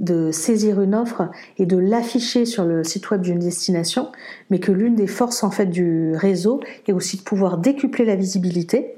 de 0.00 0.32
saisir 0.32 0.82
une 0.82 0.92
offre 0.92 1.30
et 1.56 1.66
de 1.66 1.76
l'afficher 1.76 2.44
sur 2.46 2.64
le 2.64 2.82
site 2.82 3.08
web 3.12 3.20
d'une 3.20 3.38
destination, 3.38 4.10
mais 4.50 4.58
que 4.58 4.72
l'une 4.72 4.96
des 4.96 5.06
forces 5.06 5.44
en 5.44 5.52
fait 5.52 5.66
du 5.66 6.12
réseau 6.16 6.60
est 6.88 6.92
aussi 6.92 7.18
de 7.18 7.22
pouvoir 7.22 7.58
décupler 7.58 8.04
la 8.04 8.16
visibilité 8.16 8.96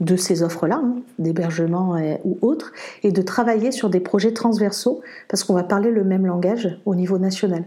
de 0.00 0.16
ces 0.16 0.42
offres-là, 0.42 0.82
hein, 0.84 0.96
d'hébergement 1.18 1.96
ou 2.24 2.38
autres, 2.42 2.72
et 3.02 3.10
de 3.10 3.22
travailler 3.22 3.72
sur 3.72 3.88
des 3.88 4.00
projets 4.00 4.34
transversaux 4.34 5.00
parce 5.28 5.42
qu'on 5.42 5.54
va 5.54 5.62
parler 5.62 5.90
le 5.90 6.04
même 6.04 6.26
langage 6.26 6.78
au 6.84 6.94
niveau 6.94 7.16
national. 7.16 7.64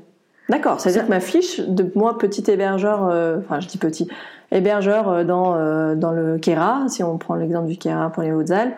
D'accord, 0.49 0.79
c'est-à-dire 0.79 1.05
que 1.05 1.09
ma 1.09 1.19
fiche 1.19 1.59
de 1.59 1.91
moi 1.95 2.19
petit 2.19 2.43
hébergeur, 2.51 3.07
euh, 3.07 3.39
enfin 3.39 3.59
je 3.59 3.67
dis 3.67 3.79
petit 3.79 4.07
hébergeur 4.51 5.09
euh, 5.09 5.23
dans 5.23 5.55
euh, 5.55 5.95
dans 5.95 6.11
le 6.11 6.37
Kera, 6.37 6.87
si 6.87 7.01
on 7.01 7.17
prend 7.17 7.33
l'exemple 7.33 7.67
du 7.67 7.77
Kera 7.77 8.11
pour 8.11 8.21
les 8.21 8.31
Hautes-Alpes, 8.31 8.75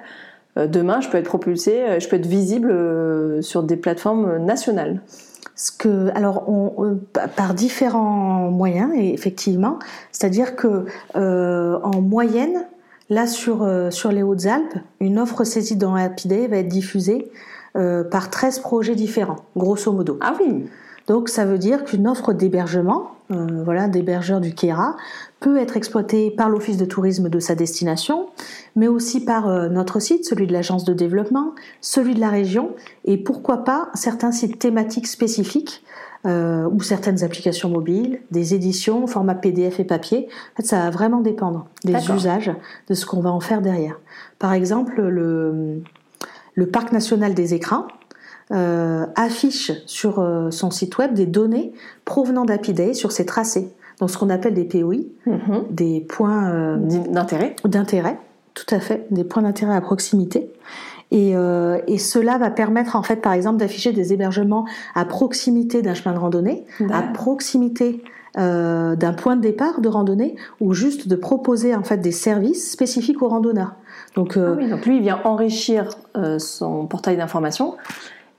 demain 0.65 1.01
je 1.01 1.09
peux 1.09 1.17
être 1.17 1.25
propulsé, 1.25 1.99
je 1.99 2.07
peux 2.07 2.15
être 2.15 2.25
visible 2.25 2.73
sur 3.43 3.63
des 3.63 3.77
plateformes 3.77 4.37
nationales. 4.37 5.01
Ce 5.55 5.71
que, 5.71 6.09
alors, 6.15 6.47
on, 6.49 6.99
par 7.35 7.53
différents 7.53 8.51
moyens, 8.51 8.91
et 8.95 9.13
effectivement, 9.13 9.79
c'est-à-dire 10.11 10.55
que 10.55 10.85
en 11.15 12.01
moyenne, 12.01 12.65
là 13.09 13.27
sur 13.27 13.67
sur 13.91 14.11
les 14.11 14.23
Hautes-Alpes, 14.23 14.77
une 14.99 15.19
offre 15.19 15.43
saisie 15.43 15.75
dans 15.75 15.95
Happy 15.95 16.27
va 16.47 16.57
être 16.57 16.67
diffusée 16.67 17.31
par 17.73 18.29
13 18.29 18.59
projets 18.59 18.95
différents, 18.95 19.45
grosso 19.55 19.91
modo. 19.91 20.17
Ah 20.21 20.35
oui. 20.39 20.65
Donc 21.07 21.29
ça 21.29 21.45
veut 21.45 21.57
dire 21.57 21.85
qu'une 21.85 22.07
offre 22.07 22.33
d'hébergement, 22.33 23.11
euh, 23.31 23.63
voilà, 23.63 23.87
d'hébergeur 23.87 24.41
du 24.41 24.53
Kera, 24.53 24.95
peut 25.39 25.57
être 25.57 25.77
exploitée 25.77 26.31
par 26.31 26.49
l'office 26.49 26.77
de 26.77 26.85
tourisme 26.85 27.29
de 27.29 27.39
sa 27.39 27.55
destination, 27.55 28.27
mais 28.75 28.87
aussi 28.87 29.23
par 29.23 29.47
euh, 29.47 29.69
notre 29.69 29.99
site, 29.99 30.25
celui 30.25 30.47
de 30.47 30.53
l'agence 30.53 30.83
de 30.83 30.93
développement, 30.93 31.53
celui 31.81 32.13
de 32.13 32.19
la 32.19 32.29
région, 32.29 32.71
et 33.05 33.17
pourquoi 33.17 33.63
pas 33.63 33.89
certains 33.93 34.31
sites 34.31 34.59
thématiques 34.59 35.07
spécifiques 35.07 35.83
euh, 36.25 36.67
ou 36.69 36.81
certaines 36.81 37.23
applications 37.23 37.69
mobiles, 37.69 38.19
des 38.31 38.53
éditions, 38.53 39.07
format 39.07 39.35
PDF 39.35 39.79
et 39.79 39.85
papier. 39.85 40.27
En 40.53 40.55
fait, 40.57 40.67
ça 40.67 40.79
va 40.79 40.89
vraiment 40.89 41.21
dépendre 41.21 41.67
des 41.85 42.11
usages, 42.11 42.51
de 42.89 42.93
ce 42.93 43.05
qu'on 43.05 43.21
va 43.21 43.31
en 43.31 43.39
faire 43.39 43.61
derrière. 43.61 43.99
Par 44.39 44.51
exemple, 44.51 45.01
le, 45.01 45.81
le 46.55 46.65
parc 46.67 46.91
national 46.91 47.33
des 47.33 47.53
écrins, 47.53 47.87
euh, 48.53 49.05
affiche 49.15 49.73
sur 49.87 50.19
euh, 50.19 50.51
son 50.51 50.71
site 50.71 50.97
web 50.97 51.13
des 51.13 51.25
données 51.25 51.73
provenant 52.05 52.45
d'Apiday 52.45 52.93
sur 52.93 53.11
ses 53.11 53.25
tracés. 53.25 53.73
Donc 53.99 54.09
ce 54.09 54.17
qu'on 54.17 54.29
appelle 54.29 54.53
des 54.53 54.63
POI, 54.63 54.99
mhm. 55.25 55.65
des 55.69 55.99
points 55.99 56.49
euh, 56.49 56.77
d'intérêt. 56.77 57.57
D'intérêt, 57.65 58.17
tout 58.53 58.73
à 58.73 58.79
fait, 58.79 59.05
des 59.11 59.25
points 59.25 59.43
d'intérêt 59.43 59.75
à 59.75 59.81
proximité. 59.81 60.49
Et, 61.11 61.35
et, 61.87 61.97
cela 61.99 62.37
va 62.37 62.49
permettre 62.49 62.97
en 62.97 63.01
fait, 63.01 63.21
par 63.21 63.31
exemple, 63.31 63.55
d'afficher 63.55 63.93
des 63.93 64.11
hébergements 64.11 64.65
à 64.93 65.05
proximité 65.05 65.81
d'un 65.81 65.93
chemin 65.93 66.13
de 66.13 66.19
randonnée, 66.19 66.65
à 66.91 67.01
proximité 67.01 68.03
d'un 68.35 69.13
point 69.15 69.37
de 69.37 69.41
départ 69.41 69.79
de 69.79 69.87
randonnée, 69.87 70.35
ou 70.59 70.73
juste 70.73 71.07
de 71.07 71.15
proposer 71.15 71.73
en 71.73 71.83
fait 71.83 71.99
des 71.99 72.11
services 72.11 72.69
spécifiques 72.69 73.21
aux 73.21 73.29
randonneurs. 73.29 73.75
Donc, 74.15 74.35
ah 74.35 74.51
oui, 74.57 74.67
donc 74.67 74.85
lui, 74.85 74.97
il 74.97 75.01
vient 75.01 75.21
enrichir 75.23 75.91
son 76.39 76.87
portail 76.87 77.15
d'information 77.15 77.75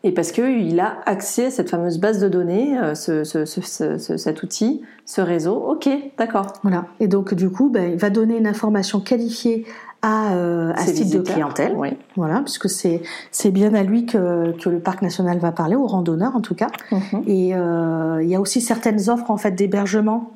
et 0.04 0.12
parce 0.12 0.30
qu'il 0.30 0.78
a 0.80 0.98
accès 1.06 1.46
à 1.46 1.50
cette 1.50 1.70
fameuse 1.70 1.98
base 1.98 2.20
de 2.20 2.28
données, 2.28 2.78
euh, 2.78 2.94
ce, 2.94 3.24
cet 3.24 4.42
outil, 4.42 4.82
ce 5.04 5.20
réseau. 5.20 5.56
Ok, 5.56 5.88
d'accord. 6.16 6.52
Voilà. 6.62 6.86
Et 7.00 7.08
donc 7.08 7.34
du 7.34 7.50
coup, 7.50 7.68
ben, 7.68 7.92
il 7.92 7.98
va 7.98 8.10
donner 8.10 8.36
une 8.36 8.46
information 8.46 9.00
qualifiée 9.00 9.66
à, 10.02 10.34
euh, 10.34 10.72
à 10.76 10.86
ce 10.86 10.92
type 10.92 11.10
de 11.10 11.20
clientèle. 11.20 11.74
Oui. 11.76 11.88
Voilà, 12.16 12.40
puisque 12.40 12.70
c'est 12.70 13.02
c'est 13.32 13.50
bien 13.50 13.74
à 13.74 13.82
lui 13.82 14.06
que, 14.06 14.52
que 14.52 14.68
le 14.68 14.78
parc 14.78 15.02
national 15.02 15.38
va 15.38 15.50
parler, 15.50 15.74
aux 15.74 15.86
randonneurs 15.86 16.36
en 16.36 16.40
tout 16.40 16.54
cas. 16.54 16.68
Mhm. 16.92 17.22
Et 17.26 17.54
euh, 17.54 18.22
il 18.22 18.28
y 18.28 18.34
a 18.34 18.40
aussi 18.40 18.60
certaines 18.60 19.10
offres 19.10 19.30
en 19.30 19.36
fait 19.36 19.52
d'hébergement 19.52 20.32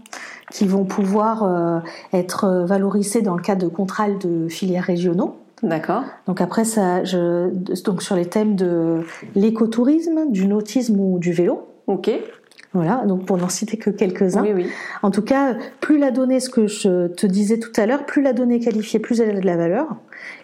qui 0.51 0.67
vont 0.67 0.85
pouvoir 0.85 1.45
euh, 1.45 1.79
être 2.13 2.65
valorisées 2.67 3.23
dans 3.23 3.37
le 3.37 3.43
cadre 3.43 3.63
de 3.63 3.69
contrats 3.69 4.11
de 4.11 4.49
filières 4.49 4.85
régionaux. 4.85 5.37
D'accord. 5.63 6.03
Donc 6.27 6.41
après 6.41 6.65
ça, 6.65 7.05
je, 7.05 7.51
donc 7.85 8.03
sur 8.03 8.17
les 8.17 8.27
thèmes 8.27 8.57
de 8.57 9.03
l'écotourisme, 9.35 10.31
du 10.31 10.49
nautisme 10.49 10.99
ou 10.99 11.19
du 11.19 11.33
vélo. 11.33 11.69
Ok. 11.87 12.11
Voilà, 12.75 13.03
donc 13.07 13.27
pour 13.27 13.37
n'en 13.37 13.51
citer 13.51 13.77
que 13.77 13.91
quelques-uns. 13.91 14.43
Oui, 14.43 14.53
oui. 14.55 14.67
En 15.03 15.11
tout 15.11 15.21
cas, 15.21 15.55
plus 15.81 15.99
la 15.99 16.11
donnée, 16.11 16.41
ce 16.41 16.49
que 16.49 16.67
je 16.67 17.09
te 17.09 17.27
disais 17.27 17.59
tout 17.59 17.73
à 17.77 17.85
l'heure, 17.85 18.07
plus 18.07 18.23
la 18.23 18.33
donnée 18.33 18.57
est 18.57 18.61
qualifiée, 18.61 18.99
plus 18.99 19.21
elle 19.21 19.37
a 19.37 19.41
de 19.41 19.47
la 19.47 19.57
valeur. 19.57 19.97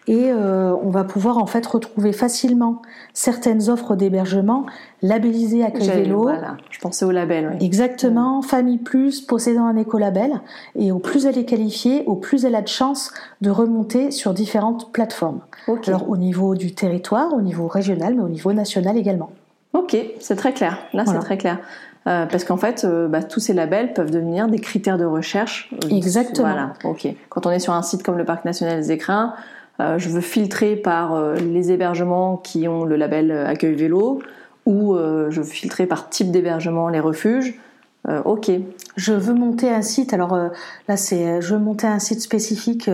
Et 0.09 0.31
euh, 0.31 0.75
on 0.83 0.91
va 0.91 1.05
pouvoir 1.05 1.39
en 1.39 1.47
fait 1.47 1.65
retrouver 1.67 2.13
facilement 2.13 2.83
certaines 3.15 3.71
offres 3.71 3.97
d'hébergement 3.97 4.67
labellisées 5.01 5.65
accueil 5.65 5.89
vélo. 5.89 6.23
Voilà, 6.23 6.59
je 6.71 6.79
pensais 6.81 7.07
au 7.07 7.11
label. 7.11 7.53
Oui. 7.53 7.65
Exactement, 7.65 8.43
Famille 8.43 8.79
Plus, 8.79 9.23
possédant 9.23 9.65
un 9.65 9.77
écolabel. 9.77 10.41
Et 10.75 10.93
au 10.93 10.99
plus 10.99 11.25
elle 11.25 11.39
est 11.39 11.47
qualifiée, 11.47 12.03
au 12.07 12.17
plus 12.17 12.45
elle 12.45 12.55
a 12.55 12.63
de 12.63 12.69
chances 12.69 13.13
de 13.41 13.51
remonter 13.51 14.11
sur 14.11 14.35
différentes 14.35 14.93
plateformes. 14.93 15.41
Alors 15.87 16.11
au 16.11 16.17
niveau 16.17 16.55
du 16.55 16.75
territoire, 16.75 17.33
au 17.33 17.41
niveau 17.41 17.69
régional, 17.69 18.15
mais 18.15 18.23
au 18.23 18.29
niveau 18.29 18.53
national 18.53 18.99
également. 18.99 19.31
Ok, 19.75 19.97
c'est 20.19 20.37
très 20.37 20.53
clair. 20.55 20.79
Là, 20.95 21.05
c'est 21.07 21.19
très 21.19 21.37
clair. 21.37 21.59
Euh, 22.07 22.27
parce 22.27 22.45
qu'en 22.45 22.57
fait, 22.57 22.85
euh, 22.85 23.09
bah, 23.09 23.23
tous 23.23 23.41
ces 23.41 23.53
labels 23.53 23.93
peuvent 23.93 24.11
devenir 24.11 24.49
des 24.49 24.61
critères 24.61 24.99
de 24.99 25.05
recherche. 25.05 25.71
Exactement. 25.91 26.49
Voilà, 26.49 26.73
ok. 26.85 27.09
Quand 27.29 27.47
on 27.47 27.51
est 27.51 27.59
sur 27.59 27.73
un 27.73 27.83
site 27.83 28.03
comme 28.03 28.17
le 28.17 28.25
Parc 28.25 28.45
National 28.45 28.81
des 28.81 28.93
Écrins, 28.93 29.35
euh, 29.81 29.99
je 29.99 30.09
veux 30.09 30.21
filtrer 30.21 30.77
par 30.77 31.21
les 31.35 31.71
hébergements 31.71 32.37
qui 32.37 32.67
ont 32.67 32.85
le 32.85 32.97
label 32.97 33.31
accueil 33.31 33.75
vélo, 33.75 34.23
ou 34.67 34.97
je 34.97 35.41
veux 35.41 35.47
filtrer 35.47 35.87
par 35.87 36.11
type 36.11 36.31
d'hébergement 36.31 36.89
les 36.89 37.01
refuges. 37.01 37.59
ok. 38.25 38.51
Je 38.97 39.13
veux 39.13 39.35
monter 39.35 39.71
un 39.71 39.83
site. 39.83 40.13
Alors 40.13 40.37
là, 40.89 40.97
c'est 40.97 41.41
je 41.41 41.55
veux 41.55 41.61
monter 41.61 41.87
un 41.87 41.99
site 41.99 42.21
spécifique 42.21 42.91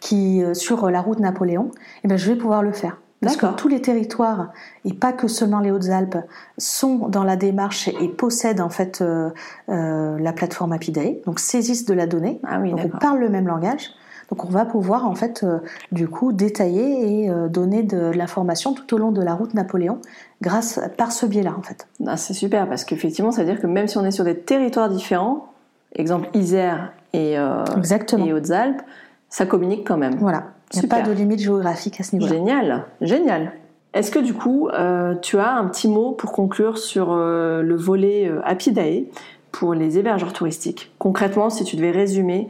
qui 0.00 0.42
sur 0.54 0.90
la 0.90 1.00
route 1.02 1.20
Napoléon. 1.20 1.70
Et 1.74 2.00
eh 2.04 2.08
ben, 2.08 2.16
je 2.16 2.30
vais 2.30 2.36
pouvoir 2.36 2.62
le 2.62 2.72
faire. 2.72 2.96
Parce 3.20 3.36
que 3.36 3.46
tous 3.56 3.68
les 3.68 3.80
territoires, 3.80 4.52
et 4.84 4.94
pas 4.94 5.12
que 5.12 5.26
seulement 5.26 5.58
les 5.58 5.70
Hautes-Alpes, 5.70 6.18
sont 6.56 7.08
dans 7.08 7.24
la 7.24 7.36
démarche 7.36 7.88
et 7.88 8.08
possèdent 8.08 8.60
en 8.60 8.68
fait 8.68 9.00
euh, 9.00 9.30
euh, 9.68 10.18
la 10.18 10.32
plateforme 10.32 10.72
Apidae, 10.72 11.20
donc 11.26 11.40
saisissent 11.40 11.84
de 11.84 11.94
la 11.94 12.06
donnée, 12.06 12.40
ah 12.44 12.60
oui, 12.60 12.70
donc 12.70 12.80
on 12.84 12.98
parle 12.98 13.18
le 13.18 13.28
même 13.28 13.46
langage. 13.46 13.90
Donc 14.30 14.44
on 14.44 14.48
va 14.48 14.66
pouvoir 14.66 15.06
en 15.06 15.14
fait 15.14 15.42
euh, 15.42 15.58
du 15.90 16.06
coup 16.06 16.32
détailler 16.32 17.24
et 17.24 17.30
donner 17.48 17.82
de, 17.82 18.10
l'information 18.10 18.74
tout 18.74 18.94
au 18.94 18.98
long 18.98 19.10
de 19.10 19.22
la 19.22 19.32
route 19.32 19.54
Napoléon 19.54 20.00
grâce 20.42 20.78
par 20.98 21.12
ce 21.12 21.24
biais-là 21.24 21.54
en 21.58 21.62
fait. 21.62 21.88
Ah, 22.06 22.18
c'est 22.18 22.34
super 22.34 22.68
parce 22.68 22.84
qu'effectivement 22.84 23.32
ça 23.32 23.42
veut 23.42 23.50
dire 23.50 23.60
que 23.60 23.66
même 23.66 23.88
si 23.88 23.96
on 23.96 24.04
est 24.04 24.10
sur 24.10 24.24
des 24.24 24.38
territoires 24.38 24.90
différents, 24.90 25.46
exemple 25.94 26.28
Isère 26.34 26.92
et, 27.14 27.32
et 27.32 28.32
Hautes-Alpes, 28.32 28.82
ça 29.30 29.46
communique 29.46 29.86
quand 29.86 29.96
même. 29.96 30.16
Voilà. 30.16 30.44
Il 30.74 30.80
n'y 30.80 30.84
a 30.84 30.88
pas 30.88 31.02
de 31.02 31.12
limite 31.12 31.40
géographique 31.40 32.00
à 32.00 32.02
ce 32.02 32.16
niveau-là. 32.16 32.32
Génial, 32.32 32.84
génial. 33.00 33.52
Est-ce 33.94 34.10
que 34.10 34.18
du 34.18 34.34
coup, 34.34 34.68
euh, 34.68 35.14
tu 35.22 35.38
as 35.38 35.54
un 35.54 35.66
petit 35.66 35.88
mot 35.88 36.12
pour 36.12 36.32
conclure 36.32 36.76
sur 36.76 37.12
euh, 37.12 37.62
le 37.62 37.74
volet 37.74 38.28
euh, 38.28 38.40
Apidae 38.44 39.06
pour 39.50 39.72
les 39.72 39.98
hébergeurs 39.98 40.34
touristiques? 40.34 40.92
Concrètement, 40.98 41.48
si 41.48 41.64
tu 41.64 41.76
devais 41.76 41.90
résumer 41.90 42.48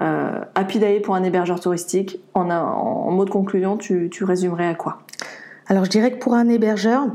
euh, 0.00 0.40
Apidae 0.56 1.00
pour 1.00 1.14
un 1.14 1.22
hébergeur 1.22 1.60
touristique, 1.60 2.20
en, 2.34 2.50
en 2.50 3.10
mot 3.12 3.24
de 3.24 3.30
conclusion, 3.30 3.76
tu, 3.76 4.08
tu 4.10 4.24
résumerais 4.24 4.66
à 4.66 4.74
quoi? 4.74 4.98
Alors 5.68 5.84
je 5.84 5.90
dirais 5.90 6.10
que 6.10 6.18
pour 6.18 6.34
un 6.34 6.48
hébergeur, 6.48 7.06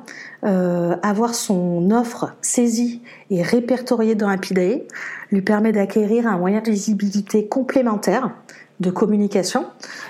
euh, 0.46 0.96
avoir 1.04 1.36
son 1.36 1.92
offre 1.92 2.32
saisie 2.42 3.02
et 3.30 3.42
répertoriée 3.42 4.16
dans 4.16 4.30
Apidae 4.30 4.84
lui 5.30 5.42
permet 5.42 5.74
d'acquérir 5.74 6.26
un 6.28 6.38
moyen 6.38 6.62
de 6.62 6.72
visibilité 6.72 7.48
complémentaire 7.48 8.32
de 8.80 8.90
communication 8.90 9.66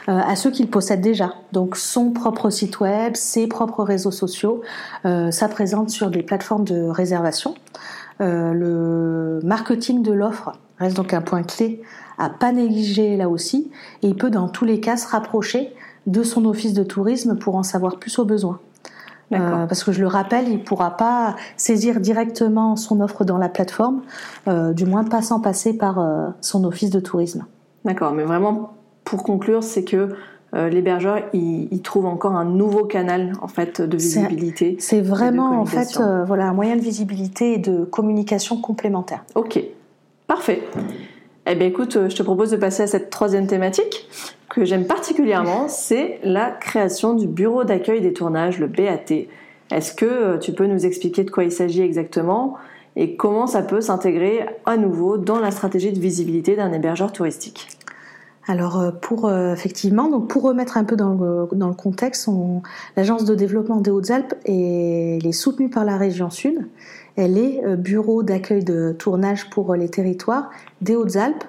euh, 0.09 0.19
à 0.19 0.35
ceux 0.35 0.51
qu'il 0.51 0.69
possède 0.69 1.01
déjà. 1.01 1.33
Donc 1.51 1.75
son 1.75 2.11
propre 2.11 2.49
site 2.49 2.79
web, 2.79 3.15
ses 3.15 3.47
propres 3.47 3.83
réseaux 3.83 4.11
sociaux, 4.11 4.61
euh, 5.05 5.31
ça 5.31 5.47
présente 5.47 5.89
sur 5.89 6.09
des 6.09 6.23
plateformes 6.23 6.63
de 6.63 6.83
réservation. 6.83 7.55
Euh, 8.21 8.53
le 8.53 9.39
marketing 9.43 10.01
de 10.01 10.13
l'offre 10.13 10.53
reste 10.79 10.95
donc 10.95 11.13
un 11.13 11.21
point 11.21 11.43
clé 11.43 11.81
à 12.17 12.29
pas 12.29 12.51
négliger 12.51 13.17
là 13.17 13.27
aussi, 13.27 13.71
et 14.01 14.07
il 14.07 14.15
peut 14.15 14.29
dans 14.29 14.47
tous 14.47 14.65
les 14.65 14.79
cas 14.79 14.95
se 14.95 15.07
rapprocher 15.07 15.73
de 16.07 16.23
son 16.23 16.45
office 16.45 16.73
de 16.73 16.83
tourisme 16.83 17.37
pour 17.37 17.55
en 17.55 17.63
savoir 17.63 17.97
plus 17.97 18.19
au 18.19 18.25
besoin. 18.25 18.59
Euh, 19.33 19.65
parce 19.65 19.83
que 19.83 19.91
je 19.91 20.01
le 20.01 20.07
rappelle, 20.07 20.47
il 20.47 20.59
ne 20.59 20.63
pourra 20.63 20.97
pas 20.97 21.35
saisir 21.57 21.99
directement 21.99 22.75
son 22.75 23.01
offre 23.01 23.25
dans 23.25 23.37
la 23.37 23.49
plateforme, 23.49 24.01
euh, 24.47 24.73
du 24.73 24.85
moins 24.85 25.03
pas 25.03 25.21
sans 25.21 25.39
passer 25.39 25.75
par 25.75 25.99
euh, 25.99 26.27
son 26.41 26.63
office 26.63 26.91
de 26.91 26.99
tourisme. 26.99 27.45
D'accord, 27.85 28.11
mais 28.11 28.23
vraiment 28.23 28.73
pour 29.03 29.23
conclure, 29.23 29.63
c'est 29.63 29.83
que 29.83 30.09
euh, 30.55 30.69
l'hébergeur 30.69 31.19
il, 31.33 31.81
trouve 31.81 32.05
encore 32.05 32.33
un 32.33 32.45
nouveau 32.45 32.85
canal 32.85 33.33
en 33.41 33.47
fait 33.47 33.81
de 33.81 33.97
visibilité. 33.97 34.75
C'est 34.79 35.01
vraiment 35.01 35.59
en 35.59 35.65
fait 35.65 35.99
euh, 35.99 36.23
voilà 36.23 36.47
un 36.47 36.53
moyen 36.53 36.75
de 36.75 36.81
visibilité 36.81 37.53
et 37.53 37.57
de 37.57 37.83
communication 37.85 38.57
complémentaire. 38.57 39.23
Ok, 39.35 39.59
parfait. 40.27 40.63
Eh 41.45 41.55
bien 41.55 41.67
écoute, 41.67 41.95
euh, 41.95 42.09
je 42.09 42.15
te 42.15 42.23
propose 42.23 42.51
de 42.51 42.57
passer 42.57 42.83
à 42.83 42.87
cette 42.87 43.09
troisième 43.09 43.47
thématique 43.47 44.09
que 44.49 44.65
j'aime 44.65 44.85
particulièrement, 44.85 45.65
c'est 45.67 46.19
la 46.23 46.49
création 46.49 47.13
du 47.13 47.27
bureau 47.27 47.63
d'accueil 47.63 48.01
des 48.01 48.13
tournages, 48.13 48.59
le 48.59 48.67
BAT. 48.67 49.27
Est-ce 49.71 49.93
que 49.93 50.37
tu 50.37 50.53
peux 50.53 50.67
nous 50.67 50.85
expliquer 50.85 51.23
de 51.23 51.31
quoi 51.31 51.43
il 51.43 51.51
s'agit 51.51 51.81
exactement? 51.81 52.57
Et 52.95 53.15
comment 53.15 53.47
ça 53.47 53.61
peut 53.61 53.81
s'intégrer 53.81 54.45
à 54.65 54.77
nouveau 54.77 55.17
dans 55.17 55.39
la 55.39 55.51
stratégie 55.51 55.91
de 55.91 55.99
visibilité 55.99 56.55
d'un 56.55 56.71
hébergeur 56.71 57.11
touristique 57.11 57.67
alors 58.47 58.79
euh, 58.79 58.91
pour 58.91 59.25
euh, 59.25 59.53
effectivement, 59.53 60.09
donc 60.09 60.27
pour 60.27 60.43
remettre 60.43 60.77
un 60.77 60.83
peu 60.83 60.95
dans 60.95 61.13
le, 61.13 61.73
contexte, 61.73 62.29
l'agence 62.95 63.25
de 63.25 63.33
développement 63.33 63.81
des 63.81 63.91
Hautes-Alpes 63.91 64.35
est, 64.45 65.25
est, 65.25 65.31
soutenue 65.31 65.69
par 65.69 65.83
la 65.83 65.97
région 65.97 66.29
Sud. 66.29 66.67
Elle 67.15 67.37
est 67.37 67.63
euh, 67.65 67.75
bureau 67.75 68.23
d'accueil 68.23 68.63
de 68.63 68.95
tournage 68.97 69.49
pour 69.49 69.73
les 69.75 69.89
territoires 69.89 70.51
des 70.81 70.95
Hautes-Alpes 70.95 71.43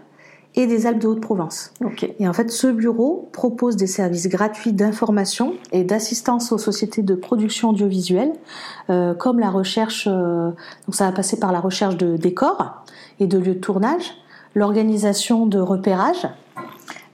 et 0.57 0.67
des 0.67 0.87
Alpes 0.87 1.01
de 1.01 1.07
Haute-Provence. 1.07 1.73
Et 2.19 2.27
en 2.27 2.33
fait, 2.33 2.51
ce 2.51 2.67
bureau 2.67 3.29
propose 3.33 3.77
des 3.77 3.87
services 3.87 4.27
gratuits 4.27 4.73
d'information 4.73 5.55
et 5.71 5.85
d'assistance 5.85 6.51
aux 6.51 6.59
sociétés 6.59 7.03
de 7.03 7.15
production 7.15 7.71
audiovisuelle, 7.71 8.33
euh, 8.89 9.15
comme 9.15 9.39
la 9.39 9.51
recherche, 9.51 10.09
euh, 10.11 10.51
donc 10.87 10.95
ça 10.95 11.05
va 11.05 11.13
passer 11.13 11.39
par 11.39 11.53
la 11.53 11.61
recherche 11.61 11.97
de 11.99 12.17
décors 12.17 12.85
et 13.21 13.27
de 13.27 13.39
lieux 13.39 13.55
de 13.55 13.61
tournage, 13.61 14.15
l'organisation 14.55 15.47
de 15.47 15.59
repérage, 15.59 16.27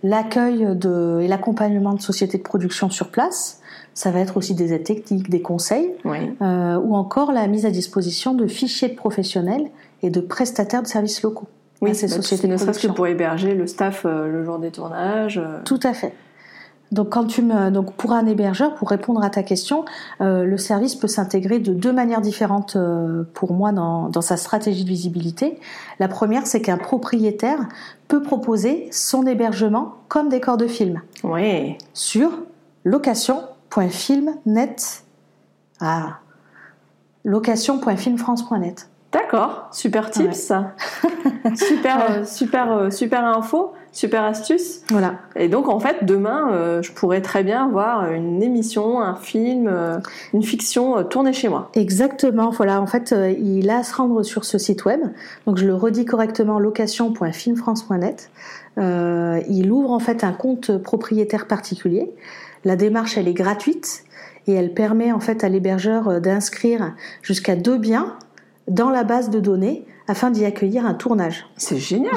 l'accueil 0.04 0.76
de, 0.76 1.20
et 1.20 1.26
l'accompagnement 1.26 1.94
de 1.94 2.00
sociétés 2.00 2.38
de 2.38 2.42
production 2.44 2.90
sur 2.90 3.10
place, 3.10 3.60
ça 3.94 4.10
va 4.10 4.20
être 4.20 4.36
aussi 4.36 4.54
des 4.54 4.72
aides 4.72 4.84
techniques, 4.84 5.28
des 5.28 5.42
conseils, 5.42 5.92
euh, 6.06 6.76
ou 6.78 6.94
encore 6.94 7.32
la 7.32 7.46
mise 7.46 7.66
à 7.66 7.70
disposition 7.70 8.34
de 8.34 8.46
fichiers 8.46 8.88
de 8.88 8.94
professionnels 8.94 9.70
et 10.02 10.10
de 10.10 10.20
prestataires 10.20 10.82
de 10.82 10.86
services 10.86 11.22
locaux. 11.22 11.48
Oui, 11.82 11.94
c'est 11.96 12.08
société 12.08 12.48
ne 12.48 12.56
serait-ce 12.56 12.86
que 12.86 12.92
pour 12.92 13.06
héberger 13.08 13.54
le 13.54 13.66
staff 13.66 14.06
euh, 14.06 14.28
le 14.28 14.44
jour 14.44 14.60
des 14.60 14.70
tournages. 14.70 15.38
Euh. 15.38 15.58
Tout 15.64 15.80
à 15.82 15.92
fait. 15.92 16.14
Donc, 16.92 17.08
quand 17.10 17.24
tu 17.24 17.42
me, 17.42 17.70
donc 17.70 17.94
pour 17.94 18.12
un 18.12 18.24
hébergeur, 18.26 18.74
pour 18.74 18.88
répondre 18.90 19.24
à 19.24 19.30
ta 19.30 19.42
question, 19.42 19.84
euh, 20.20 20.44
le 20.44 20.58
service 20.58 20.94
peut 20.94 21.08
s'intégrer 21.08 21.58
de 21.58 21.72
deux 21.72 21.92
manières 21.92 22.20
différentes 22.20 22.76
pour 23.32 23.52
moi 23.52 23.72
dans, 23.72 24.10
dans, 24.10 24.20
sa 24.20 24.36
stratégie 24.36 24.84
de 24.84 24.88
visibilité. 24.90 25.58
La 25.98 26.08
première, 26.08 26.46
c'est 26.46 26.60
qu'un 26.60 26.76
propriétaire 26.76 27.58
peut 28.08 28.22
proposer 28.22 28.88
son 28.92 29.26
hébergement 29.26 29.94
comme 30.08 30.28
décor 30.28 30.58
de 30.58 30.66
film. 30.66 31.00
Oui. 31.24 31.78
Sur 31.94 32.30
location.filmnet. 32.84 34.76
Ah. 35.80 36.18
location.filmfrance.net. 37.24 38.91
D'accord, 39.12 39.68
super 39.72 40.10
tips, 40.10 40.52
super, 41.54 42.10
euh, 42.10 42.24
super, 42.24 42.72
euh, 42.72 42.90
super 42.90 43.26
info, 43.26 43.74
super 43.92 44.24
astuce. 44.24 44.80
Voilà. 44.88 45.16
Et 45.36 45.48
donc 45.48 45.68
en 45.68 45.78
fait 45.80 46.06
demain, 46.06 46.50
euh, 46.50 46.80
je 46.80 46.92
pourrais 46.92 47.20
très 47.20 47.44
bien 47.44 47.68
voir 47.68 48.10
une 48.10 48.42
émission, 48.42 49.02
un 49.02 49.14
film, 49.14 49.70
une 50.32 50.42
fiction 50.42 51.04
tournée 51.04 51.34
chez 51.34 51.50
moi. 51.50 51.70
Exactement. 51.74 52.48
Voilà. 52.48 52.80
En 52.80 52.86
fait, 52.86 53.14
il 53.38 53.68
a 53.68 53.78
à 53.78 53.82
se 53.82 53.94
rendre 53.94 54.22
sur 54.22 54.46
ce 54.46 54.56
site 54.56 54.86
web. 54.86 55.00
Donc 55.46 55.58
je 55.58 55.66
le 55.66 55.74
redis 55.74 56.06
correctement 56.06 56.58
location.filmfrance.net. 56.58 58.30
il 58.78 59.70
ouvre 59.70 59.90
en 59.90 59.98
fait 59.98 60.24
un 60.24 60.32
compte 60.32 60.78
propriétaire 60.78 61.46
particulier. 61.46 62.10
La 62.64 62.76
démarche 62.76 63.18
elle 63.18 63.28
est 63.28 63.34
gratuite 63.34 64.04
et 64.46 64.54
elle 64.54 64.72
permet 64.72 65.12
en 65.12 65.20
fait 65.20 65.44
à 65.44 65.50
l'hébergeur 65.50 66.18
d'inscrire 66.22 66.94
jusqu'à 67.22 67.56
deux 67.56 67.76
biens 67.76 68.16
dans 68.68 68.90
la 68.90 69.04
base 69.04 69.30
de 69.30 69.40
données 69.40 69.84
afin 70.08 70.30
d'y 70.30 70.44
accueillir 70.44 70.84
un 70.86 70.94
tournage. 70.94 71.46
C'est 71.56 71.78
génial. 71.78 72.12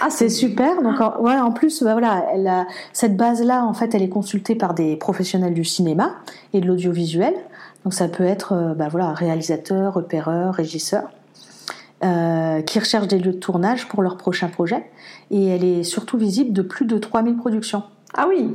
ah, 0.00 0.10
c'est 0.10 0.28
super. 0.28 0.82
Donc 0.82 1.00
en, 1.00 1.20
ouais, 1.20 1.38
en 1.38 1.52
plus, 1.52 1.82
bah, 1.82 1.92
voilà, 1.92 2.26
elle 2.32 2.46
a, 2.46 2.66
cette 2.92 3.16
base-là, 3.16 3.64
en 3.64 3.74
fait, 3.74 3.94
elle 3.94 4.02
est 4.02 4.08
consultée 4.08 4.54
par 4.54 4.74
des 4.74 4.96
professionnels 4.96 5.54
du 5.54 5.64
cinéma 5.64 6.16
et 6.52 6.60
de 6.60 6.66
l'audiovisuel. 6.66 7.34
Donc 7.84 7.94
ça 7.94 8.08
peut 8.08 8.24
être, 8.24 8.52
euh, 8.52 8.74
bah, 8.74 8.88
voilà, 8.88 9.12
réalisateur, 9.12 9.94
repéreur, 9.94 10.54
régisseur. 10.54 11.04
Euh, 12.02 12.60
qui 12.60 12.78
recherchent 12.78 13.08
des 13.08 13.18
lieux 13.18 13.32
de 13.32 13.38
tournage 13.38 13.88
pour 13.88 14.02
leur 14.02 14.18
prochain 14.18 14.48
projet. 14.48 14.84
Et 15.30 15.46
elle 15.46 15.64
est 15.64 15.84
surtout 15.84 16.18
visible 16.18 16.52
de 16.52 16.60
plus 16.60 16.84
de 16.84 16.98
3000 16.98 17.36
productions. 17.36 17.82
Ah 18.12 18.26
oui, 18.28 18.52